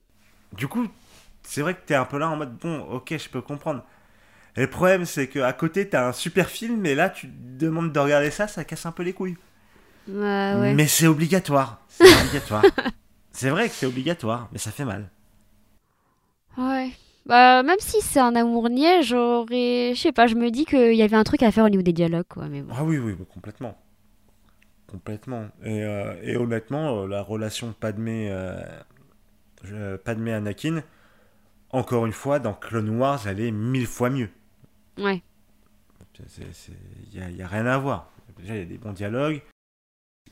Du 0.54 0.68
coup, 0.68 0.88
c'est 1.44 1.62
vrai 1.62 1.74
que 1.76 1.82
t'es 1.86 1.96
un 1.96 2.06
peu 2.06 2.18
là 2.18 2.30
en 2.30 2.36
mode 2.38 2.58
bon, 2.58 2.80
ok, 2.82 3.16
je 3.18 3.30
peux 3.30 3.42
comprendre. 3.42 3.84
Et 4.58 4.62
le 4.62 4.70
problème, 4.70 5.06
c'est 5.06 5.30
qu'à 5.30 5.54
côté, 5.54 5.90
t'as 5.90 6.10
un 6.10 6.14
super 6.14 6.50
film, 6.50 6.86
et 6.86 6.96
là, 6.96 7.10
tu 7.10 7.28
te 7.30 7.34
demandes 7.60 7.94
de 7.94 8.00
regarder 8.00 8.32
ça, 8.32 8.48
ça 8.48 8.66
casse 8.66 8.86
un 8.86 8.92
peu 8.94 9.04
les 9.04 9.14
couilles. 9.14 9.38
Ouais, 10.08 10.56
ouais. 10.60 10.74
Mais 10.74 10.88
c'est 10.88 11.08
obligatoire. 11.08 11.82
C'est 11.90 12.10
obligatoire. 12.12 12.64
c'est 13.32 13.50
vrai 13.50 13.70
que 13.70 13.76
c'est 13.76 13.86
obligatoire, 13.86 14.50
mais 14.52 14.60
ça 14.60 14.72
fait 14.72 14.86
mal. 14.86 15.10
Ouais. 16.58 16.92
Bah, 17.26 17.62
même 17.64 17.80
si 17.80 18.02
c'est 18.02 18.20
un 18.20 18.36
amour 18.36 18.70
niais, 18.70 19.04
j'aurais. 19.04 19.94
Je 19.94 20.00
sais 20.00 20.12
pas, 20.12 20.28
je 20.28 20.36
me 20.36 20.50
dis 20.50 20.66
qu'il 20.66 20.96
y 20.96 21.02
avait 21.04 21.16
un 21.18 21.24
truc 21.24 21.44
à 21.44 21.52
faire 21.52 21.66
au 21.66 21.70
niveau 21.70 21.84
des 21.84 21.94
dialogues, 21.94 22.28
quoi. 22.30 22.48
Mais 22.48 22.62
bon. 22.62 22.74
Ah 22.76 22.84
oui, 22.84 22.98
oui, 22.98 23.16
complètement. 23.34 23.78
Complètement. 24.88 25.50
Et, 25.64 25.84
euh, 25.84 26.16
et 26.24 26.38
honnêtement, 26.38 27.04
euh, 27.04 27.08
la 27.08 27.22
relation 27.22 27.74
Padmé, 27.74 28.30
euh, 28.32 28.62
je- 29.64 29.98
Padmé-Anakin, 29.98 30.82
encore 31.72 32.06
une 32.06 32.14
fois, 32.14 32.40
dans 32.40 32.54
Clone 32.54 32.90
Wars, 32.98 33.28
elle 33.28 33.42
est 33.42 33.52
mille 33.52 33.88
fois 33.88 34.10
mieux. 34.10 34.30
Ouais. 34.98 35.22
Il 36.20 37.20
n'y 37.20 37.22
a, 37.22 37.30
y 37.30 37.42
a 37.42 37.48
rien 37.48 37.66
à 37.66 37.78
voir. 37.78 38.12
Déjà, 38.38 38.56
il 38.56 38.60
y 38.60 38.64
a 38.64 38.66
des 38.66 38.78
bons 38.78 38.94
dialogues. 38.94 39.42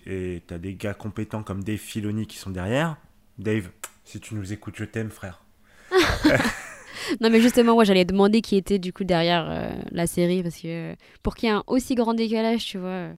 Et 0.05 0.41
t'as 0.47 0.57
des 0.57 0.75
gars 0.75 0.93
compétents 0.93 1.43
comme 1.43 1.63
Dave 1.63 1.77
Filoni 1.77 2.27
qui 2.27 2.37
sont 2.37 2.51
derrière. 2.51 2.97
Dave, 3.37 3.69
si 4.03 4.19
tu 4.19 4.35
nous 4.35 4.53
écoutes, 4.53 4.75
je 4.77 4.85
t'aime, 4.85 5.09
frère. 5.11 5.43
Non, 7.21 7.29
mais 7.29 7.41
justement, 7.41 7.73
moi, 7.75 7.83
j'allais 7.83 8.05
demander 8.05 8.41
qui 8.41 8.55
était 8.55 8.79
du 8.79 8.91
coup 8.93 9.03
derrière 9.03 9.45
euh, 9.49 9.69
la 9.91 10.07
série, 10.07 10.41
parce 10.43 10.55
que 10.57 10.93
euh, 10.93 10.95
pour 11.23 11.35
qu'il 11.35 11.49
y 11.49 11.51
ait 11.51 11.55
un 11.55 11.63
aussi 11.67 11.95
grand 11.95 12.13
décalage, 12.13 12.65
tu 12.65 12.77
vois. 12.77 12.89
euh, 12.89 13.13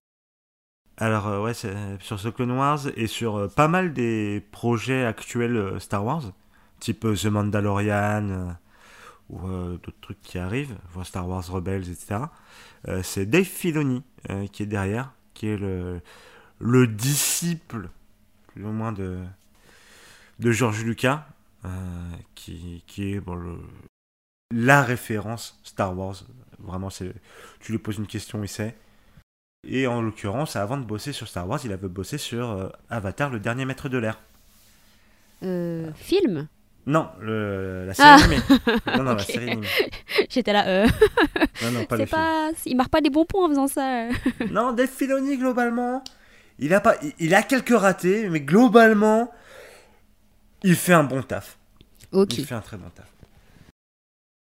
Alors, 0.98 1.44
ouais, 1.44 1.54
sur 1.54 2.20
ce 2.20 2.28
Clone 2.30 2.52
Wars 2.52 2.80
et 2.96 3.08
sur 3.08 3.52
pas 3.54 3.68
mal 3.68 3.94
des 3.94 4.44
projets 4.52 5.06
actuels 5.06 5.80
Star 5.80 6.04
Wars, 6.04 6.32
type 6.80 7.02
The 7.16 7.26
Mandalorian 7.26 8.56
ou 9.30 9.40
d'autres 9.48 10.00
trucs 10.02 10.22
qui 10.22 10.40
arrivent, 10.40 10.76
Star 11.04 11.28
Wars 11.28 11.46
Rebels, 11.52 11.90
etc. 11.90 12.22
c'est 13.04 13.28
Dave 13.28 13.44
Filoni 13.44 14.02
qui 14.52 14.63
est 14.63 14.68
derrière, 14.68 15.12
qui 15.36 15.48
est 15.50 15.58
le, 15.58 16.02
le 16.60 16.88
disciple, 16.88 17.90
plus 18.48 18.63
ou 18.66 18.72
moins, 18.72 18.92
de, 18.92 19.20
de 20.40 20.52
George 20.52 20.84
Lucas, 20.84 21.28
qui, 22.36 22.84
qui 22.88 23.13
est 23.13 23.20
bon, 23.20 23.36
le- 23.36 23.60
la 24.54 24.82
référence 24.84 25.60
Star 25.63 25.98
Wars. 25.98 26.15
Vraiment, 26.60 26.89
c'est, 26.89 27.13
tu 27.60 27.72
lui 27.72 27.80
poses 27.80 27.98
une 27.98 28.08
question, 28.08 28.41
il 28.43 28.48
sait. 28.48 28.76
Et 29.67 29.86
en 29.88 30.02
l'occurrence, 30.02 30.56
avant 30.56 30.78
de 30.78 30.84
bosser 30.86 31.12
sur 31.13 31.28
Star 31.28 31.48
Wars, 31.48 31.60
il 31.65 31.72
avait 31.72 31.88
bossé 31.89 32.17
sur 32.17 32.50
euh, 32.52 32.70
Avatar, 32.89 33.30
le 33.30 33.39
dernier 33.39 33.65
maître 33.65 33.89
de 33.89 33.98
l'air. 33.98 34.20
euh, 35.43 35.91
film? 35.96 36.48
Non, 36.86 37.10
le- 37.20 37.86
la 37.86 37.93
série 37.93 38.08
Ah. 38.10 38.15
animée. 38.15 38.39
Non, 38.96 39.04
non, 39.04 39.13
la 39.15 39.24
série 39.24 39.52
animée. 39.52 39.67
J'étais 40.30 40.54
là, 40.54 40.67
euh. 40.67 40.88
Non, 41.63 41.72
non, 41.72 41.86
pas 41.86 41.98
le 41.98 42.06
c'est 42.06 42.10
pas. 42.12 42.52
Il 42.65 42.78
marque 42.78 42.89
pas 42.91 43.02
des 43.02 43.10
bons 43.10 43.26
points 43.26 43.46
en 43.46 43.50
faisant 43.50 43.67
ça. 43.67 44.06
euh. 44.06 44.12
Non, 44.52 44.72
Dave 44.72 44.88
Filoni, 44.89 45.38
globalement, 45.38 46.02
il 46.60 46.74
a, 46.74 46.80
pas, 46.80 46.96
il 47.20 47.36
a 47.36 47.43
quelques 47.43 47.78
ratés, 47.78 48.30
mais 48.30 48.39
globalement, 48.39 49.30
il 50.63 50.76
fait 50.76 50.93
un 50.93 51.04
bon 51.04 51.22
taf. 51.24 51.58
Il 52.13 52.46
fait 52.46 52.56
un 52.56 52.62
très 52.62 52.78
bon 52.78 52.89
taf. 52.89 53.12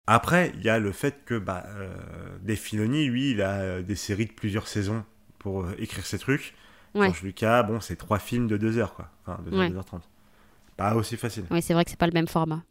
Après, 0.06 0.52
il 0.54 0.62
y 0.64 0.70
a 0.70 0.78
le 0.78 0.92
fait 0.92 1.24
que 1.26 1.38
bah, 1.38 1.64
euh, 1.66 1.88
Dave 2.42 2.56
Filoni, 2.56 3.06
lui, 3.06 3.32
il 3.32 3.42
a 3.42 3.58
euh, 3.58 3.82
des 3.82 3.94
séries 3.94 4.24
de 4.26 4.32
plusieurs 4.32 4.66
saisons 4.66 5.04
pour 5.38 5.64
euh, 5.64 5.74
écrire 5.78 6.06
ses 6.06 6.18
trucs. 6.18 6.54
Ouais. 6.94 7.06
George 7.08 7.22
Lucas, 7.22 7.62
bon, 7.64 7.80
c'est 7.80 7.96
trois 7.96 8.18
films 8.18 8.46
de 8.46 8.56
2 8.56 8.78
heures, 8.78 8.94
quoi. 8.94 9.10
Enfin, 9.26 9.38
2 9.44 9.52
heures, 9.52 9.60
Ouais. 9.60 9.68
2h30. 9.68 10.00
Pas 10.78 10.94
aussi 10.94 11.16
facile. 11.18 11.44
Ouais, 11.50 11.60
c'est 11.60 11.74
vrai 11.74 11.84
que 11.84 11.90
c'est 11.90 11.98
pas 11.98 12.06
le 12.06 12.12
même 12.12 12.28
format. 12.28 12.62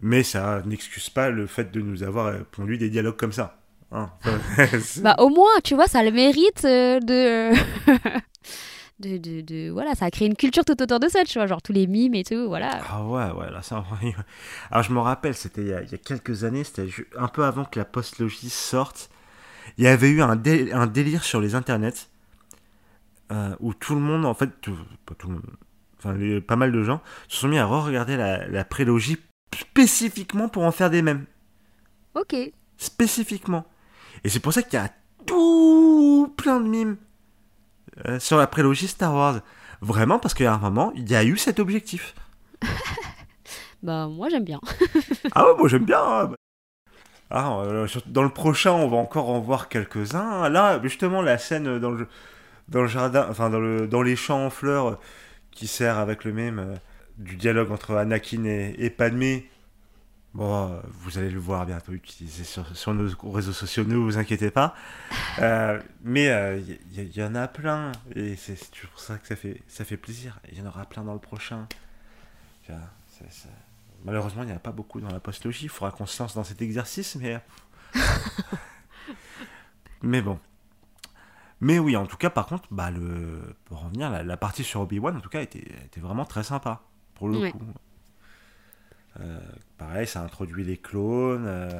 Mais 0.00 0.22
ça 0.22 0.62
n'excuse 0.64 1.10
pas 1.10 1.28
le 1.28 1.46
fait 1.46 1.70
de 1.70 1.80
nous 1.82 2.02
avoir 2.02 2.42
pondu 2.46 2.78
des 2.78 2.88
dialogues 2.88 3.16
comme 3.16 3.32
ça. 3.32 3.58
Hein. 3.90 4.10
Bah, 5.02 5.14
au 5.18 5.28
moins, 5.28 5.60
tu 5.62 5.74
vois, 5.74 5.86
ça 5.86 5.98
a 5.98 6.02
le 6.02 6.10
mérite 6.12 6.64
euh, 6.64 7.00
de. 7.00 7.52
de, 9.00 9.16
de, 9.18 9.40
de- 9.40 9.70
Voilà, 9.70 9.94
ça 9.94 10.04
a 10.06 10.10
créé 10.10 10.28
une 10.28 10.36
culture 10.36 10.64
tout 10.64 10.80
autour 10.80 11.00
de 11.00 11.08
ça, 11.08 11.24
tu 11.24 11.38
vois, 11.38 11.46
genre 11.46 11.62
tous 11.62 11.72
les 11.72 11.86
mimes 11.86 12.14
et 12.14 12.24
tout, 12.24 12.46
voilà. 12.48 12.80
Ah 12.88 13.04
ouais, 13.04 13.30
ouais, 13.32 13.50
là, 13.50 13.62
ça... 13.62 13.84
Alors, 14.70 14.82
je 14.84 14.92
me 14.92 15.00
rappelle, 15.00 15.34
c'était 15.34 15.62
il, 15.62 15.68
y 15.68 15.72
a- 15.72 15.82
il 15.82 15.90
y 15.90 15.94
a 15.94 15.98
quelques 15.98 16.44
années, 16.44 16.64
c'était 16.64 16.88
un 17.16 17.28
peu 17.28 17.44
avant 17.44 17.64
que 17.64 17.78
la 17.78 17.84
postlogie 17.84 18.50
sorte. 18.50 19.10
Il 19.78 19.84
y 19.84 19.88
avait 19.88 20.08
eu 20.10 20.22
un, 20.22 20.36
dé- 20.36 20.72
un 20.72 20.86
délire 20.86 21.24
sur 21.24 21.40
les 21.40 21.54
internets 21.54 22.08
euh, 23.32 23.54
où 23.60 23.74
tout 23.74 23.94
le 23.94 24.00
monde, 24.00 24.24
en 24.24 24.34
fait, 24.34 24.50
tout- 24.60 24.76
pas 25.06 25.14
tout 25.14 25.28
le 25.28 25.34
monde, 25.34 25.46
enfin, 25.98 26.12
les- 26.14 26.40
pas 26.40 26.56
mal 26.56 26.70
de 26.72 26.82
gens 26.82 27.00
se 27.28 27.38
sont 27.38 27.48
mis 27.48 27.58
à 27.58 27.66
re-regarder 27.66 28.16
la, 28.16 28.46
la 28.46 28.64
prélogie 28.64 29.18
spécifiquement 29.58 30.48
pour 30.48 30.64
en 30.64 30.72
faire 30.72 30.90
des 30.90 31.02
mèmes. 31.02 31.24
Ok. 32.14 32.34
Spécifiquement. 32.76 33.64
Et 34.24 34.28
c'est 34.28 34.40
pour 34.40 34.52
ça 34.52 34.62
qu'il 34.62 34.74
y 34.78 34.82
a 34.82 34.90
tout 35.26 36.32
plein 36.36 36.60
de 36.60 36.68
mimes 36.68 36.96
euh, 38.06 38.18
sur 38.18 38.38
la 38.38 38.46
prélogie 38.46 38.88
Star 38.88 39.14
Wars. 39.14 39.40
Vraiment, 39.80 40.18
parce 40.18 40.34
qu'à 40.34 40.52
un 40.54 40.58
moment, 40.58 40.92
il 40.94 41.10
y 41.10 41.14
a 41.16 41.24
eu 41.24 41.36
cet 41.36 41.58
objectif. 41.60 42.14
Bah, 43.82 44.06
moi, 44.08 44.28
j'aime 44.28 44.44
bien. 44.44 44.60
Ah 45.34 45.44
ouais, 45.46 45.54
moi 45.58 45.68
j'aime 45.68 45.84
bien. 45.84 46.00
hein. 46.00 46.30
Ah, 47.30 47.58
euh, 47.62 47.88
dans 48.06 48.22
le 48.22 48.28
prochain, 48.28 48.72
on 48.72 48.88
va 48.88 48.96
encore 48.96 49.28
en 49.30 49.40
voir 49.40 49.68
quelques-uns. 49.68 50.48
Là, 50.48 50.78
justement, 50.82 51.22
la 51.22 51.38
scène 51.38 51.78
dans 51.80 51.90
le, 51.90 52.06
dans 52.68 52.82
le 52.82 52.86
jardin, 52.88 53.26
enfin 53.30 53.50
dans, 53.50 53.58
le, 53.58 53.88
dans 53.88 54.02
les 54.02 54.14
champs 54.16 54.46
en 54.46 54.50
fleurs, 54.50 54.86
euh, 54.88 54.98
qui 55.50 55.66
sert 55.66 55.98
avec 55.98 56.24
le 56.24 56.32
même 56.32 56.58
euh, 56.60 56.74
du 57.18 57.36
dialogue 57.36 57.72
entre 57.72 57.96
Anakin 57.96 58.44
et, 58.44 58.74
et 58.78 58.90
Padmé. 58.90 59.48
Bon, 60.34 60.70
euh, 60.70 60.80
vous 61.00 61.18
allez 61.18 61.30
le 61.30 61.38
voir 61.38 61.66
bientôt 61.66 61.92
utilisé 61.92 62.44
sur, 62.44 62.74
sur 62.74 62.94
nos 62.94 63.06
réseaux 63.30 63.52
sociaux, 63.52 63.84
ne 63.84 63.96
vous 63.96 64.18
inquiétez 64.18 64.50
pas. 64.50 64.74
Euh, 65.38 65.80
mais 66.04 66.26
il 66.92 67.00
y, 67.00 67.18
y 67.18 67.22
en 67.24 67.34
a 67.34 67.48
plein, 67.48 67.90
et 68.14 68.36
c'est 68.36 68.70
toujours 68.70 69.00
ça 69.00 69.16
que 69.16 69.26
ça 69.26 69.34
fait, 69.34 69.62
ça 69.66 69.82
fait 69.84 69.96
plaisir. 69.96 70.38
Il 70.52 70.58
y 70.58 70.60
en 70.60 70.66
aura 70.66 70.84
plein 70.84 71.02
dans 71.04 71.14
le 71.14 71.18
prochain. 71.18 71.66
Malheureusement, 74.04 74.42
il 74.42 74.46
n'y 74.46 74.52
en 74.52 74.56
a 74.56 74.60
pas 74.60 74.72
beaucoup 74.72 75.00
dans 75.00 75.10
la 75.10 75.20
postlogie. 75.20 75.66
Il 75.66 75.68
faudra 75.68 75.90
qu'on 75.90 76.06
se 76.06 76.22
lance 76.22 76.34
dans 76.34 76.44
cet 76.44 76.60
exercice, 76.60 77.16
mais. 77.16 77.40
mais 80.02 80.20
bon. 80.20 80.38
Mais 81.60 81.78
oui, 81.78 81.96
en 81.96 82.06
tout 82.06 82.16
cas, 82.16 82.30
par 82.30 82.46
contre, 82.46 82.64
bah, 82.70 82.90
le... 82.90 83.54
pour 83.66 83.82
revenir, 83.84 84.10
la, 84.10 84.22
la 84.24 84.36
partie 84.36 84.64
sur 84.64 84.80
Obi-Wan, 84.80 85.16
en 85.16 85.20
tout 85.20 85.28
cas, 85.30 85.40
était, 85.40 85.60
était 85.84 86.00
vraiment 86.00 86.24
très 86.24 86.42
sympa, 86.42 86.82
pour 87.14 87.28
le 87.28 87.38
Ouais. 87.38 87.52
coup. 87.52 87.60
Euh, 89.20 89.38
pareil, 89.78 90.06
ça 90.06 90.22
introduit 90.22 90.64
les 90.64 90.76
clones. 90.76 91.44
euh, 91.46 91.70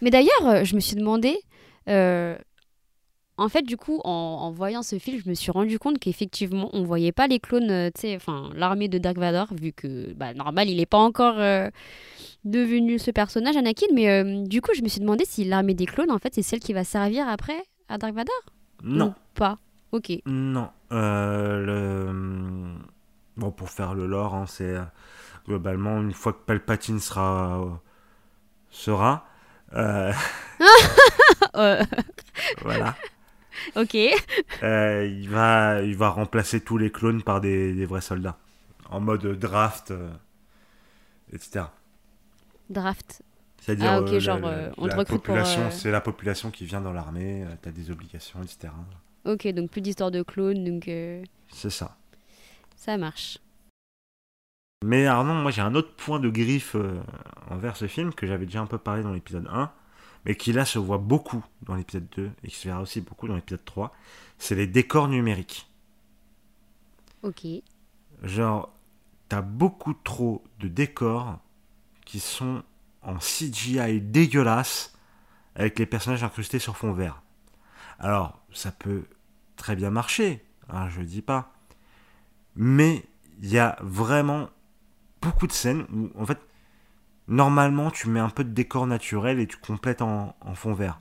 Mais 0.00 0.10
d'ailleurs, 0.10 0.46
euh, 0.46 0.64
je 0.64 0.74
me 0.74 0.80
suis 0.80 0.96
demandé. 0.96 1.36
En 3.36 3.48
fait, 3.48 3.62
du 3.62 3.76
coup, 3.76 4.00
en, 4.04 4.10
en 4.10 4.52
voyant 4.52 4.84
ce 4.84 4.96
film, 5.00 5.20
je 5.24 5.28
me 5.28 5.34
suis 5.34 5.50
rendu 5.50 5.80
compte 5.80 5.98
qu'effectivement, 5.98 6.70
on 6.72 6.84
voyait 6.84 7.10
pas 7.10 7.26
les 7.26 7.40
clones, 7.40 7.68
euh, 7.68 7.90
tu 7.92 8.02
sais, 8.02 8.14
enfin, 8.14 8.50
l'armée 8.54 8.86
de 8.86 8.96
Dark 8.98 9.18
Vador, 9.18 9.48
vu 9.60 9.72
que, 9.72 10.12
bah, 10.12 10.34
normal, 10.34 10.68
il 10.70 10.76
n'est 10.76 10.86
pas 10.86 10.98
encore 10.98 11.34
euh, 11.40 11.68
devenu 12.44 13.00
ce 13.00 13.10
personnage, 13.10 13.56
Anakin. 13.56 13.86
Mais 13.92 14.08
euh, 14.08 14.44
du 14.46 14.60
coup, 14.60 14.70
je 14.76 14.82
me 14.82 14.88
suis 14.88 15.00
demandé 15.00 15.24
si 15.26 15.42
l'armée 15.44 15.74
des 15.74 15.86
clones, 15.86 16.12
en 16.12 16.18
fait, 16.20 16.32
c'est 16.32 16.42
celle 16.42 16.60
qui 16.60 16.72
va 16.72 16.84
servir 16.84 17.26
après 17.28 17.60
à 17.88 17.98
Dark 17.98 18.14
Vador 18.14 18.40
Non, 18.84 19.08
Ou 19.08 19.14
pas 19.34 19.58
Ok. 19.90 20.12
non. 20.26 20.68
Le... 20.92 22.76
Bon, 23.36 23.50
pour 23.50 23.70
faire 23.70 23.94
le 23.94 24.06
lore, 24.06 24.34
hein, 24.36 24.44
c'est 24.46 24.76
globalement, 25.46 26.00
une 26.00 26.12
fois 26.12 26.32
que 26.32 26.38
Palpatine 26.44 27.00
sera. 27.00 27.80
sera. 28.70 29.26
euh, 29.74 30.12
voilà. 32.62 32.94
ok. 33.76 33.96
Euh, 34.62 35.06
il, 35.06 35.28
va, 35.28 35.82
il 35.82 35.96
va 35.96 36.10
remplacer 36.10 36.60
tous 36.60 36.78
les 36.78 36.90
clones 36.92 37.22
par 37.22 37.40
des, 37.40 37.72
des 37.74 37.86
vrais 37.86 38.00
soldats. 38.00 38.38
En 38.90 39.00
mode 39.00 39.26
draft, 39.38 39.90
euh, 39.90 40.10
etc. 41.32 41.66
Draft. 42.70 43.22
C'est-à-dire, 43.60 44.04
Ah, 44.06 44.18
genre, 44.18 44.38
la, 44.38 44.70
on 44.76 44.88
te 44.88 44.94
recrute 44.94 45.22
population, 45.22 45.70
c'est 45.70 45.90
la 45.90 46.00
population 46.00 46.50
qui 46.50 46.66
vient 46.66 46.80
dans 46.82 46.92
l'armée, 46.92 47.44
t'as 47.62 47.70
des 47.70 47.90
obligations, 47.90 48.42
etc. 48.42 48.72
Ok, 49.24 49.48
donc 49.48 49.70
plus 49.70 49.80
d'histoire 49.80 50.10
de 50.10 50.22
clones, 50.22 50.64
donc 50.64 50.84
C'est 51.48 51.70
ça. 51.70 51.96
ça 52.76 52.96
marche. 52.98 53.38
Mais 54.84 55.06
non, 55.06 55.24
moi 55.24 55.50
j'ai 55.50 55.62
un 55.62 55.74
autre 55.74 55.94
point 55.94 56.20
de 56.20 56.28
griffe 56.28 56.74
euh, 56.74 57.00
envers 57.48 57.74
ce 57.74 57.86
film 57.86 58.12
que 58.12 58.26
j'avais 58.26 58.44
déjà 58.44 58.60
un 58.60 58.66
peu 58.66 58.76
parlé 58.76 59.02
dans 59.02 59.14
l'épisode 59.14 59.48
1. 59.50 59.72
mais 60.26 60.34
qui 60.34 60.52
là 60.52 60.66
se 60.66 60.78
voit 60.78 60.98
beaucoup 60.98 61.42
dans 61.62 61.74
l'épisode 61.74 62.06
2 62.14 62.30
et 62.42 62.48
qui 62.48 62.54
se 62.54 62.68
verra 62.68 62.82
aussi 62.82 63.00
beaucoup 63.00 63.26
dans 63.26 63.34
l'épisode 63.34 63.64
3, 63.64 63.94
c'est 64.36 64.54
les 64.54 64.66
décors 64.66 65.08
numériques. 65.08 65.70
Ok. 67.22 67.46
Genre, 68.24 68.74
t'as 69.30 69.40
beaucoup 69.40 69.94
trop 69.94 70.44
de 70.60 70.68
décors 70.68 71.38
qui 72.04 72.20
sont 72.20 72.62
en 73.00 73.16
CGI 73.16 74.02
dégueulasse 74.02 74.98
avec 75.54 75.78
les 75.78 75.86
personnages 75.86 76.24
incrustés 76.24 76.58
sur 76.58 76.76
fond 76.76 76.92
vert. 76.92 77.22
Alors, 77.98 78.44
ça 78.52 78.70
peut 78.70 79.04
très 79.56 79.76
bien 79.76 79.88
marcher, 79.88 80.44
hein, 80.68 80.90
je 80.90 81.00
dis 81.00 81.22
pas. 81.22 81.54
Mais 82.54 83.02
il 83.40 83.48
y 83.48 83.58
a 83.58 83.78
vraiment 83.80 84.50
beaucoup 85.24 85.46
de 85.46 85.52
scènes 85.52 85.86
où, 85.92 86.10
en 86.20 86.26
fait, 86.26 86.38
normalement, 87.26 87.90
tu 87.90 88.08
mets 88.08 88.20
un 88.20 88.30
peu 88.30 88.44
de 88.44 88.50
décor 88.50 88.86
naturel 88.86 89.40
et 89.40 89.46
tu 89.46 89.56
complètes 89.56 90.02
en, 90.02 90.36
en 90.40 90.54
fond 90.54 90.74
vert. 90.74 91.00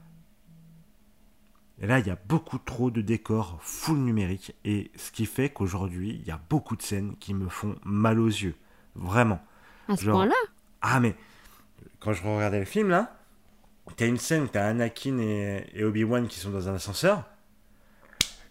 Et 1.81 1.87
là, 1.87 1.99
il 1.99 2.07
y 2.07 2.11
a 2.11 2.17
beaucoup 2.27 2.59
trop 2.59 2.91
de 2.91 3.01
décors 3.01 3.57
full 3.61 3.97
numérique. 3.97 4.55
Et 4.63 4.91
ce 4.95 5.11
qui 5.11 5.25
fait 5.25 5.49
qu'aujourd'hui, 5.49 6.17
il 6.21 6.25
y 6.27 6.31
a 6.31 6.39
beaucoup 6.49 6.75
de 6.75 6.81
scènes 6.81 7.15
qui 7.19 7.33
me 7.33 7.49
font 7.49 7.75
mal 7.83 8.19
aux 8.19 8.27
yeux. 8.27 8.55
Vraiment. 8.95 9.43
À 9.89 9.97
ce 9.97 10.05
Genre- 10.05 10.15
point-là? 10.15 10.35
Ah, 10.81 10.99
mais 10.99 11.15
quand 11.99 12.13
je 12.13 12.23
regardais 12.23 12.59
le 12.59 12.65
film, 12.65 12.89
là, 12.89 13.17
t'as 13.97 14.07
une 14.07 14.17
scène 14.17 14.43
où 14.43 14.47
t'as 14.47 14.67
Anakin 14.67 15.17
et, 15.17 15.65
et 15.73 15.83
Obi-Wan 15.83 16.27
qui 16.27 16.39
sont 16.39 16.51
dans 16.51 16.69
un 16.69 16.75
ascenseur. 16.75 17.23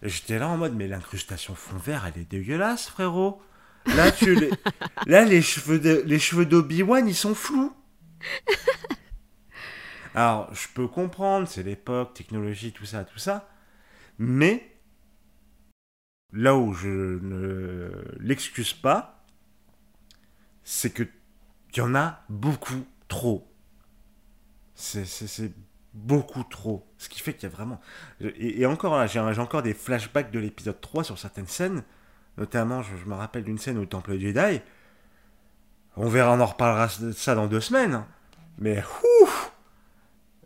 Et 0.01 0.09
j'étais 0.09 0.37
là 0.37 0.49
en 0.49 0.57
mode, 0.57 0.75
mais 0.75 0.87
l'incrustation 0.87 1.55
fond 1.55 1.77
vert, 1.77 2.05
elle 2.05 2.21
est 2.21 2.29
dégueulasse, 2.29 2.89
frérot. 2.89 3.41
Là, 3.85 5.25
les, 5.25 5.41
cheveux 5.41 5.79
de- 5.79 6.43
d'Obi-Wan, 6.43 7.07
ils 7.07 7.15
sont 7.15 7.35
flous. 7.35 7.73
Alors, 10.15 10.53
je 10.53 10.67
peux 10.73 10.87
comprendre, 10.87 11.47
c'est 11.47 11.63
l'époque, 11.63 12.13
technologie, 12.13 12.71
tout 12.71 12.85
ça, 12.85 13.03
tout 13.03 13.17
ça. 13.19 13.49
Mais, 14.19 14.71
là 16.31 16.55
où 16.55 16.73
je 16.73 16.87
ne 16.87 17.91
l'excuse 18.19 18.73
pas, 18.73 19.25
c'est 20.63 20.91
que 20.91 21.03
il 21.71 21.77
y 21.77 21.81
en 21.81 21.95
a 21.95 22.23
beaucoup 22.29 22.85
trop. 23.07 23.51
C'est- 24.75 25.51
beaucoup 25.93 26.43
trop. 26.43 26.87
Ce 26.97 27.09
qui 27.09 27.19
fait 27.19 27.33
qu'il 27.33 27.43
y 27.43 27.51
a 27.51 27.55
vraiment... 27.55 27.79
Et, 28.19 28.65
encore 28.65 29.07
j'ai 29.07 29.19
encore 29.19 29.61
des 29.63 29.73
flashbacks 29.73 30.31
de 30.31 30.39
l'épisode 30.39 30.79
3 30.81 31.03
sur 31.03 31.17
certaines 31.17 31.47
scènes. 31.47 31.83
Notamment, 32.37 32.81
je, 32.81 32.95
je 32.97 33.05
me 33.09 33.13
rappelle 33.13 33.43
d'une 33.43 33.57
scène 33.57 33.77
au 33.77 33.85
Temple 33.85 34.17
Jedi. 34.19 34.59
On 35.95 36.07
verra, 36.09 36.33
on 36.33 36.39
en 36.39 36.45
reparlera 36.47 36.87
de 36.99 37.11
ça 37.11 37.35
dans 37.35 37.47
deux 37.47 37.61
semaines. 37.61 38.03
Mais, 38.57 38.83
ouf 39.21 39.51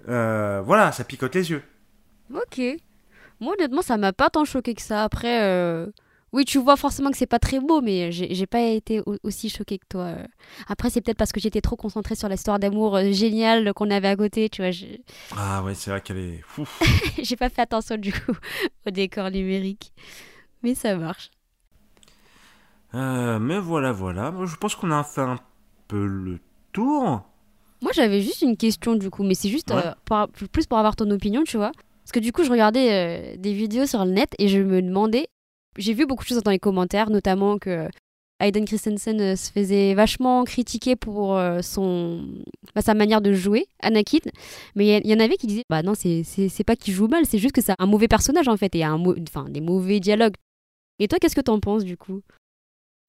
Euh, 0.10 0.62
Voilà, 0.66 0.92
ça 0.92 1.04
picote 1.04 1.36
les 1.36 1.50
yeux. 1.52 1.64
Ok. 2.34 2.60
Moi, 3.40 3.54
honnêtement, 3.54 3.82
ça 3.82 3.98
m'a 3.98 4.14
pas 4.14 4.30
tant 4.30 4.46
choqué 4.46 4.74
que 4.74 4.82
ça. 4.82 5.04
Après, 5.04 5.44
euh, 5.44 5.88
oui, 6.34 6.44
tu 6.44 6.58
vois 6.58 6.76
forcément 6.76 7.12
que 7.12 7.18
c'est 7.18 7.26
pas 7.28 7.40
très 7.40 7.60
beau, 7.62 7.82
mais 7.82 8.12
j'ai 8.12 8.48
pas 8.48 8.62
été 8.62 9.00
au- 9.06 9.16
aussi 9.24 9.50
choquée 9.50 9.78
que 9.78 9.86
toi. 9.88 10.16
Après, 10.68 10.90
c'est 10.90 11.00
peut-être 11.02 11.18
parce 11.18 11.32
que 11.32 11.40
j'étais 11.40 11.62
trop 11.62 11.76
concentrée 11.78 12.16
sur 12.16 12.28
l'histoire 12.28 12.60
d'amour 12.60 12.98
euh, 12.98 13.12
géniale 13.14 13.74
qu'on 13.74 13.90
avait 13.92 14.10
à 14.10 14.16
côté, 14.18 14.50
tu 14.50 14.62
vois. 14.62 14.72
Ah 15.38 15.64
ouais, 15.64 15.74
c'est 15.76 15.92
vrai 15.92 16.02
qu'elle 16.02 16.18
est... 16.18 16.42
J'ai 17.24 17.36
pas 17.38 17.50
fait 17.50 17.62
attention 17.62 17.96
du 17.98 18.12
coup 18.12 18.34
au 18.88 18.90
décor 18.90 19.32
numérique. 19.32 19.94
Mais 20.64 20.76
ça 20.76 20.96
marche. 20.98 21.30
Euh, 22.94 23.40
mais 23.40 23.60
voilà, 23.60 23.92
voilà. 23.92 24.34
Je 24.46 24.56
pense 24.56 24.76
qu'on 24.76 24.92
a 24.92 25.04
fait 25.04 25.22
un 25.22 25.40
peu 25.88 26.06
le 26.06 26.40
tour. 26.74 27.22
Moi, 27.82 27.92
j'avais 27.94 28.22
juste 28.22 28.42
une 28.42 28.58
question 28.58 28.96
du 28.96 29.10
coup, 29.10 29.24
mais 29.24 29.36
c'est 29.36 29.50
juste 29.50 29.72
Ouais. 29.72 29.82
euh, 29.86 29.94
pour- 30.06 30.28
plus 30.50 30.66
pour 30.66 30.78
avoir 30.78 30.96
ton 30.96 31.10
opinion, 31.12 31.44
tu 31.44 31.58
vois. 31.58 31.72
Parce 32.04 32.12
que 32.14 32.20
du 32.20 32.32
coup, 32.32 32.44
je 32.44 32.50
regardais 32.52 33.34
euh, 33.34 33.38
des 33.38 33.54
vidéos 33.54 33.86
sur 33.86 34.04
le 34.06 34.12
net 34.12 34.30
et 34.40 34.48
je 34.48 34.60
me 34.60 34.82
demandais. 34.82 35.28
J'ai 35.78 35.94
vu 35.94 36.06
beaucoup 36.06 36.24
de 36.24 36.30
choses 36.30 36.42
dans 36.44 36.50
les 36.52 36.58
commentaires, 36.60 37.10
notamment 37.12 37.60
que 37.60 37.88
Hayden 38.40 38.66
Christensen 38.66 39.36
se 39.36 39.52
faisait 39.52 39.94
vachement 39.94 40.44
critiquer 40.44 40.96
pour 40.96 41.40
son, 41.62 42.24
bah, 42.74 42.82
sa 42.82 42.94
manière 42.96 43.22
de 43.22 43.34
jouer, 43.34 43.68
Anakin. 43.82 44.20
Mais 44.76 45.00
il 45.04 45.08
y, 45.08 45.14
en 45.14 45.20
avait 45.20 45.38
qui 45.38 45.46
disaient 45.48 45.64
Bah 45.70 45.84
non, 45.84 45.94
c'est- 45.94 46.24
pas 46.66 46.76
qu'il 46.76 46.94
joue 46.96 47.08
mal, 47.08 47.26
c'est 47.28 47.38
juste 47.40 47.54
que 47.54 47.62
c'est 47.62 47.76
un 47.78 47.86
mauvais 47.86 48.08
personnage 48.08 48.48
en 48.48 48.58
fait, 48.58 48.74
et 48.76 48.84
un 48.84 49.00
enfin, 49.28 49.46
des 49.50 49.62
mauvais 49.62 50.00
dialogues. 50.00 50.36
Et 51.00 51.08
toi, 51.08 51.20
qu'est-ce 51.20 51.36
que 51.36 51.42
t'en 51.42 51.60
penses 51.60 51.84
du 51.84 51.96
coup? 51.98 52.22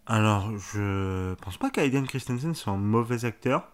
Alors, 0.08 0.50
je 0.58 1.34
pense 1.34 1.58
pas 1.58 1.70
qu'Aiden 1.70 2.06
Christensen 2.06 2.54
soit 2.54 2.72
un 2.72 2.78
mauvais 2.78 3.24
acteur. 3.26 3.68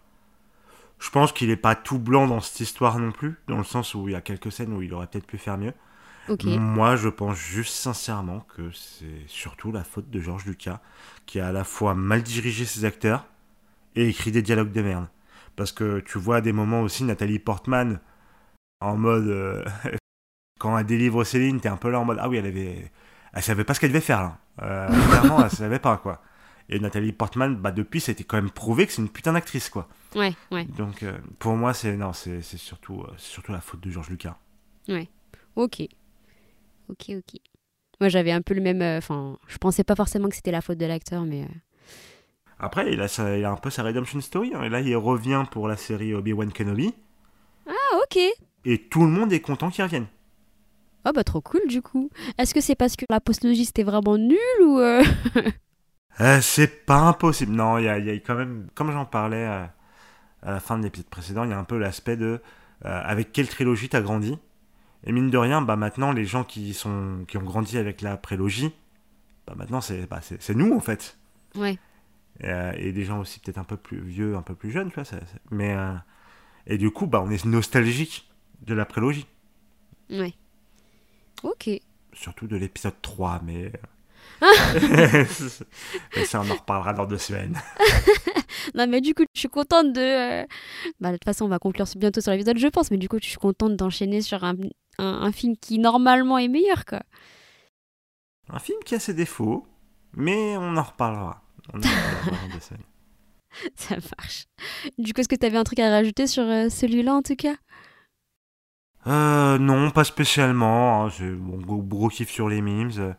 Je 0.99 1.11
pense 1.11 1.33
qu'il 1.33 1.51
est 1.51 1.57
pas 1.57 1.75
tout 1.77 1.99
blanc 1.99 2.27
dans 2.27 2.41
cette 2.41 2.61
histoire 2.61 2.99
non 2.99 3.13
plus, 3.13 3.37
dans 3.49 3.59
le 3.59 3.65
sens 3.65 3.95
où 3.95 4.09
il 4.09 4.13
y 4.13 4.17
a 4.17 4.21
quelques 4.21 4.53
scènes 4.53 4.73
où 4.73 4.83
il 4.83 4.93
aurait 4.95 5.07
peut-être 5.07 5.27
pu 5.27 5.39
faire 5.39 5.59
mieux. 5.59 5.75
Moi, 6.59 6.97
je 6.97 7.09
pense 7.09 7.37
juste 7.39 7.75
sincèrement 7.75 8.41
que 8.57 8.71
c'est 8.73 9.25
surtout 9.29 9.73
la 9.73 9.85
faute 9.85 10.11
de 10.11 10.21
George 10.21 10.47
Lucas, 10.47 10.81
qui 11.27 11.41
a 11.41 11.49
à 11.49 11.53
la 11.53 11.65
fois 11.65 11.95
mal 11.95 12.23
dirigé 12.23 12.65
ses 12.67 12.85
acteurs 12.85 13.27
et 13.97 14.09
écrit 14.09 14.33
des 14.33 14.43
dialogues 14.43 14.73
de 14.73 14.83
merde. 14.83 15.09
Parce 15.57 15.73
que 15.73 16.01
tu 16.01 16.19
vois 16.19 16.37
à 16.39 16.41
des 16.41 16.53
moments 16.53 16.83
aussi 16.83 17.05
Nathalie 17.05 17.39
Portman 17.39 18.01
en 18.81 18.97
mode. 18.97 19.29
euh, 19.29 19.65
quand 20.61 20.79
elle 20.79 20.87
délivre 20.87 21.25
Céline, 21.25 21.61
t'es 21.61 21.69
un 21.69 21.77
peu 21.77 21.91
là 21.91 22.01
en 22.01 22.05
mode 22.05 22.19
Ah 22.21 22.29
oui, 22.29 22.39
elle 22.39 22.47
avait. 22.47 22.91
Elle 23.35 23.43
savait 23.43 23.65
pas 23.65 23.75
ce 23.75 23.81
qu'elle 23.81 23.91
devait 23.91 24.01
faire 24.01 24.23
là. 24.23 24.39
Euh, 24.63 24.89
clairement, 25.11 25.45
elle 25.45 25.51
savait 25.51 25.79
pas 25.79 25.97
quoi. 25.99 26.23
Et 26.69 26.79
Nathalie 26.79 27.13
Portman, 27.13 27.57
bah 27.57 27.73
depuis, 27.73 28.01
c'était 28.01 28.25
quand 28.25 28.37
même 28.37 28.51
prouvé 28.51 28.87
que 28.87 28.93
c'est 28.93 29.03
une 29.03 29.09
putain 29.11 29.33
d'actrice 29.35 29.69
quoi. 29.69 29.89
Ouais, 30.15 30.33
ouais. 30.51 30.65
Donc 30.65 31.03
euh, 31.03 31.19
pour 31.39 31.55
moi, 31.57 31.75
c'est 31.75 31.97
non, 31.97 32.13
c'est 32.13 32.41
c'est 32.43 32.57
surtout, 32.57 33.03
euh, 33.03 33.13
surtout 33.17 33.53
la 33.53 33.61
faute 33.61 33.81
de 33.81 33.91
George 33.91 34.09
Lucas. 34.09 34.37
Ok. 35.57 35.83
Ok, 36.89 37.11
ok. 37.11 37.41
Moi, 38.01 38.09
j'avais 38.09 38.33
un 38.33 38.43
peu 38.43 38.55
le 38.55 38.61
même. 38.61 38.83
euh, 38.83 38.99
Enfin, 38.99 39.39
je 39.47 39.57
pensais 39.59 39.85
pas 39.85 39.95
forcément 39.95 40.29
que 40.29 40.35
c'était 40.37 40.51
la 40.51 40.61
faute 40.61 40.79
de 40.79 40.87
l'acteur, 40.87 41.23
mais. 41.25 41.43
euh, 41.45 41.49
Après, 42.59 42.93
il 42.93 43.01
a, 43.01 43.09
sa- 43.09 43.37
il 43.39 43.45
a 43.45 43.51
un 43.51 43.57
peu 43.57 43.71
sa 43.71 43.83
redemption 43.83 44.21
story. 44.21 44.53
hein. 44.55 44.63
Et 44.65 44.69
là, 44.69 44.81
il 44.81 44.97
revient 44.97 45.45
pour 45.51 45.69
la 45.69 45.77
série 45.77 46.13
Obi-Wan 46.15 46.53
Kenobi. 46.53 46.93
Ah, 47.69 47.73
ok. 48.03 48.19
Et 48.65 48.89
tout 48.89 49.03
le 49.03 49.09
monde 49.11 49.33
est 49.33 49.41
content 49.41 49.71
qu'il 49.71 49.85
revienne. 49.85 50.07
Oh, 51.07 51.11
bah, 51.15 51.25
trop 51.25 51.41
cool, 51.41 51.61
du 51.69 51.83
coup. 51.83 52.11
Est-ce 52.39 52.55
que 52.55 52.61
c'est 52.61 52.75
parce 52.75 52.97
que 52.97 53.05
la 53.11 53.21
postologie 53.21 53.65
c'était 53.67 53.83
vraiment 53.83 54.17
nul 54.19 54.39
ou. 54.63 54.79
euh, 54.81 55.03
Euh, 56.21 56.41
c'est 56.41 56.87
pas 56.87 56.99
impossible. 56.99 57.53
Non, 57.53 57.79
il 57.79 57.85
y 57.85 57.89
a, 57.89 57.99
il 57.99 58.07
y 58.07 58.11
a 58.11 58.15
quand 58.15 58.37
même, 58.37 58.69
comme 58.75 58.93
j'en 58.93 59.05
parlais 59.05 59.45
à 59.45 59.75
la 60.45 60.61
fin 60.61 60.79
de 60.79 60.85
l'épisode 60.85 61.09
précédent, 61.09 61.45
il 61.45 61.51
y 61.51 61.55
a 61.55 61.59
un 61.59 61.65
peu 61.65 61.79
l'aspect 61.79 62.17
de 62.17 62.41
euh, 62.87 63.03
avec 63.05 63.33
quelle 63.33 63.49
trilogie 63.49 63.89
t'as 63.89 64.03
grandi? 64.03 64.39
Et 65.05 65.13
mine 65.13 65.31
de 65.31 65.39
rien, 65.39 65.63
bah 65.63 65.77
maintenant, 65.77 66.13
les 66.13 66.25
gens 66.27 66.45
qui, 66.45 66.75
sont, 66.75 67.25
qui 67.29 67.39
ont 67.39 67.43
grandi 67.45 67.79
avec 67.79 68.03
la 68.03 68.17
prélogie, 68.19 68.73
bah 69.47 69.55
maintenant, 69.57 69.81
c'est 69.83 70.07
bah, 70.09 70.21
nous 70.55 70.75
en 70.75 70.81
fait. 70.81 71.19
Ouais. 71.55 71.79
Et, 72.41 72.49
et 72.89 72.93
des 72.93 73.05
gens 73.05 73.21
aussi 73.21 73.41
peut-être 73.41 73.59
un 73.59 73.65
peu 73.65 73.77
plus 73.77 74.01
vieux, 74.01 74.37
un 74.37 74.43
peu 74.43 74.55
plus 74.55 74.71
jeunes, 74.71 74.89
tu 74.89 74.95
vois. 74.95 75.05
ça- 75.05 75.21
ça- 75.21 75.27
mais, 75.51 75.77
et 76.67 76.79
du 76.79 76.91
coup, 76.91 77.07
bah, 77.07 77.23
on 77.25 77.31
est 77.31 77.45
nostalgique 77.45 78.31
de 78.63 78.75
la 78.75 78.85
prélogie. 78.87 79.27
Ouais. 80.11 80.35
Ok. 81.45 81.71
surtout 82.13 82.47
de 82.47 82.57
l'épisode 82.57 83.01
3, 83.03 83.41
mais... 83.45 83.73
euh, 84.43 85.25
mais 86.17 86.25
ça, 86.25 86.41
on 86.41 86.51
en 86.51 86.55
reparlera 86.55 86.93
dans 86.93 87.07
deux 87.07 87.19
semaines. 87.19 87.61
Non, 88.75 88.87
mais 88.87 89.01
du 89.03 89.15
coup, 89.15 89.25
je 89.35 89.41
suis 89.41 89.49
contente 89.49 89.93
de. 89.93 90.01
euh, 90.43 90.47
Bah, 90.99 91.11
de 91.11 91.17
toute 91.17 91.25
façon, 91.25 91.45
on 91.45 91.49
va 91.49 91.59
conclure 91.59 91.85
bientôt 91.97 92.21
sur 92.23 92.33
l'épisode, 92.33 92.57
je 92.57 92.69
pense, 92.69 92.91
mais 92.91 92.97
du 92.97 93.09
coup, 93.11 93.19
je 93.21 93.27
suis 93.29 93.37
contente 93.37 93.77
d'enchaîner 93.77 94.23
sur 94.23 94.43
un, 94.43 94.55
un, 94.99 95.05
un 95.05 95.33
film 95.33 95.55
qui, 95.61 95.79
normalement, 95.79 96.39
est 96.39 96.49
meilleur, 96.49 96.85
quoi. 96.87 97.03
Un 98.49 98.59
film 98.59 98.79
qui 98.87 98.95
a 98.95 99.01
ses 99.01 99.13
défauts, 99.13 99.67
mais 100.15 100.57
on 100.57 100.77
en 100.79 100.83
reparlera. 100.83 101.43
On 101.75 101.79
en 101.79 101.83
reparlera 101.83 102.47
dans 102.49 102.55
deux 102.55 102.61
semaines. 102.61 102.83
Ça 103.77 103.97
marche. 104.19 104.45
Du 104.99 105.13
coup, 105.13 105.21
est-ce 105.21 105.29
que 105.29 105.37
tu 105.37 105.47
avais 105.47 105.59
un 105.59 105.65
truc 105.65 105.79
à 105.81 105.91
rajouter 105.91 106.27
sur 106.27 106.45
euh, 106.45 106.69
celui-là, 106.71 107.15
en 107.15 107.23
tout 107.23 107.37
cas? 107.37 107.57
Euh, 109.07 109.59
non, 109.59 109.91
pas 109.91 110.05
spécialement. 110.05 111.05
hein, 111.07 111.11
C'est 111.17 111.25
mon 111.25 111.57
gros, 111.83 112.09
kiff 112.09 112.31
sur 112.31 112.49
les 112.49 112.63
memes. 112.63 112.91
euh, 112.99 113.13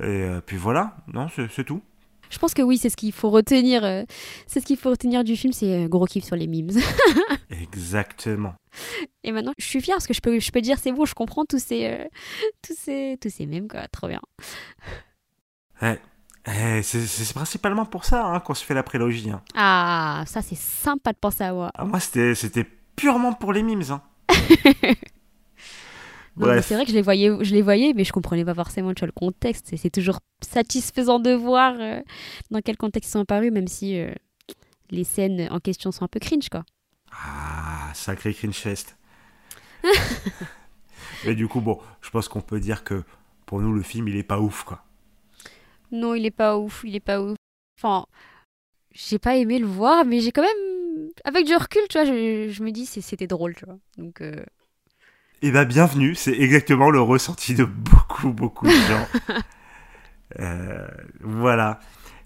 Et 0.00 0.22
euh, 0.24 0.40
puis 0.40 0.56
voilà, 0.56 0.96
non, 1.12 1.28
c'est 1.28 1.64
tout. 1.64 1.82
Je 2.28 2.38
pense 2.38 2.54
que 2.54 2.62
oui, 2.62 2.76
c'est 2.76 2.90
ce 2.90 2.96
qu'il 2.96 3.12
faut 3.12 3.30
retenir. 3.30 3.84
euh, 3.84 4.02
c'est 4.48 4.60
ce 4.60 4.66
qu'il 4.66 4.76
faut 4.76 4.90
retenir 4.90 5.22
du 5.24 5.36
film, 5.36 5.52
c'est 5.52 5.86
gros 5.88 6.06
kiff 6.06 6.24
sur 6.24 6.34
les 6.36 6.46
memes. 6.48 6.70
Exactement. 7.50 8.54
Et 9.22 9.32
maintenant, 9.32 9.52
je 9.58 9.64
suis 9.64 9.80
fière 9.80 9.96
parce 9.96 10.06
que 10.08 10.14
je 10.14 10.20
peux, 10.20 10.38
je 10.40 10.50
peux 10.50 10.60
dire 10.60 10.78
c'est 10.78 10.92
bon, 10.92 11.04
je 11.04 11.14
comprends 11.14 11.44
tous 11.44 11.62
ces, 11.62 11.86
euh, 11.86 12.04
tous 12.62 12.74
ces, 12.76 13.16
tous 13.20 13.30
ces 13.30 13.46
mèmes 13.46 13.68
quoi, 13.68 13.86
trop 13.88 14.08
bien. 14.08 14.20
Eh, 15.82 15.94
eh, 16.46 16.82
c'est 16.82 17.32
principalement 17.34 17.84
pour 17.86 18.04
ça 18.04 18.24
hein, 18.26 18.40
qu'on 18.40 18.54
se 18.54 18.64
fait 18.64 18.74
la 18.74 18.82
prélogie. 18.82 19.30
hein. 19.30 19.42
Ah, 19.54 20.24
ça 20.26 20.42
c'est 20.42 20.56
sympa 20.58 21.12
de 21.12 21.18
penser 21.18 21.44
à 21.44 21.52
moi. 21.52 21.70
Ah, 21.74 21.84
moi, 21.84 22.00
c'était 22.00 22.34
c'était 22.34 22.64
purement 22.96 23.32
pour 23.34 23.52
les 23.52 23.62
memes. 23.62 23.82
hein. 23.90 24.02
C'est 26.38 26.74
vrai 26.74 26.84
que 26.84 26.90
je 26.90 26.96
les 26.96 27.02
voyais, 27.02 27.30
je 27.40 27.54
les 27.54 27.62
voyais, 27.62 27.92
mais 27.94 28.04
je 28.04 28.12
comprenais 28.12 28.44
pas 28.44 28.54
forcément 28.54 28.92
tu 28.92 29.00
vois, 29.00 29.06
le 29.06 29.12
contexte. 29.12 29.74
C'est 29.76 29.90
toujours 29.90 30.20
satisfaisant 30.42 31.18
de 31.18 31.32
voir 31.32 31.74
euh, 31.78 32.00
dans 32.50 32.60
quel 32.60 32.76
contexte 32.76 33.10
ils 33.10 33.12
sont 33.12 33.20
apparus, 33.20 33.52
même 33.52 33.68
si 33.68 33.98
euh, 33.98 34.12
les 34.90 35.04
scènes 35.04 35.48
en 35.50 35.60
question 35.60 35.92
sont 35.92 36.04
un 36.04 36.08
peu 36.08 36.20
cringe 36.20 36.48
quoi. 36.50 36.64
Ah, 37.12 37.90
sacré 37.94 38.34
cringe 38.34 38.56
fest. 38.56 38.96
Mais 41.24 41.34
du 41.34 41.48
coup, 41.48 41.60
bon, 41.60 41.80
je 42.00 42.10
pense 42.10 42.28
qu'on 42.28 42.40
peut 42.40 42.60
dire 42.60 42.84
que 42.84 43.02
pour 43.46 43.60
nous, 43.60 43.72
le 43.72 43.82
film, 43.82 44.08
il 44.08 44.16
est 44.16 44.22
pas 44.22 44.40
ouf, 44.40 44.64
quoi. 44.64 44.84
Non, 45.92 46.14
il 46.14 46.26
est 46.26 46.32
pas 46.32 46.58
ouf, 46.58 46.82
il 46.84 46.96
est 46.96 47.00
pas 47.00 47.20
ouf. 47.20 47.36
Enfin, 47.78 48.06
j'ai 48.96 49.18
pas 49.18 49.36
aimé 49.36 49.58
le 49.58 49.66
voir, 49.66 50.04
mais 50.04 50.20
j'ai 50.20 50.32
quand 50.32 50.42
même. 50.42 51.10
Avec 51.24 51.46
du 51.46 51.54
recul, 51.56 51.82
tu 51.88 51.98
vois, 51.98 52.06
je, 52.06 52.48
je 52.50 52.62
me 52.62 52.70
dis 52.72 52.86
c'était 52.86 53.26
drôle, 53.26 53.54
tu 53.54 53.64
vois. 53.64 53.78
Donc, 53.98 54.20
euh, 54.20 54.44
Eh 55.42 55.50
ben, 55.50 55.64
bienvenue, 55.64 56.14
c'est 56.14 56.32
exactement 56.32 56.90
le 56.90 57.00
ressenti 57.00 57.54
de 57.54 57.64
beaucoup, 57.64 58.32
beaucoup 58.32 58.66
de 58.66 58.72
gens. 58.72 59.06
Euh, 60.40 60.88
voilà. 61.20 61.78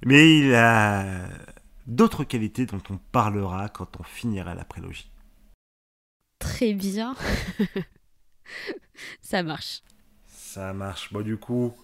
Mais 0.06 0.38
il 0.38 0.54
a 0.54 1.28
d'autres 1.86 2.24
qualités 2.24 2.66
dont 2.66 2.80
on 2.90 2.96
parlera 3.12 3.68
quand 3.68 4.00
on 4.00 4.02
finira 4.02 4.54
la 4.54 4.64
prélogie. 4.64 5.10
très 6.38 6.72
bien. 6.74 7.14
Ça 9.20 9.42
marche. 9.42 9.82
Ça 10.28 10.72
marche. 10.72 11.12
Bon, 11.12 11.20
du 11.22 11.36
coup, 11.36 11.74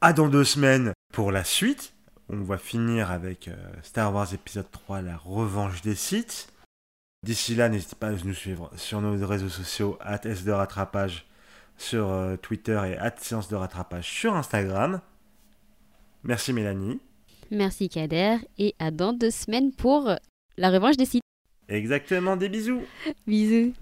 à 0.00 0.12
dans 0.12 0.28
deux 0.28 0.44
semaines 0.44 0.92
pour 1.12 1.32
la 1.32 1.44
suite. 1.44 1.92
On 2.30 2.42
va 2.42 2.58
finir 2.58 3.10
avec 3.10 3.48
euh, 3.48 3.54
Star 3.82 4.14
Wars 4.14 4.32
épisode 4.34 4.70
3, 4.70 5.00
la 5.00 5.16
revanche 5.16 5.80
des 5.80 5.94
sites. 5.94 6.52
D'ici 7.22 7.54
là, 7.54 7.68
n'hésitez 7.68 7.96
pas 7.96 8.08
à 8.08 8.12
nous 8.12 8.34
suivre 8.34 8.70
sur 8.76 9.00
nos 9.00 9.26
réseaux 9.26 9.48
sociaux, 9.48 9.98
at 10.00 10.20
S 10.24 10.44
de 10.44 10.52
rattrapage 10.52 11.26
sur 11.78 12.10
euh, 12.10 12.36
Twitter 12.36 12.80
et 12.86 12.98
at 12.98 13.14
séance 13.18 13.48
de 13.48 13.56
rattrapage 13.56 14.08
sur 14.08 14.36
Instagram. 14.36 15.00
Merci 16.22 16.52
Mélanie. 16.52 17.00
Merci 17.50 17.88
Kader 17.88 18.36
et 18.58 18.74
à 18.78 18.90
dans 18.90 19.14
deux 19.14 19.30
semaines 19.30 19.72
pour 19.72 20.14
la 20.58 20.70
revanche 20.70 20.98
des 20.98 21.06
sites. 21.06 21.22
Exactement, 21.68 22.36
des 22.36 22.50
bisous. 22.50 22.82
Bisous. 23.26 23.72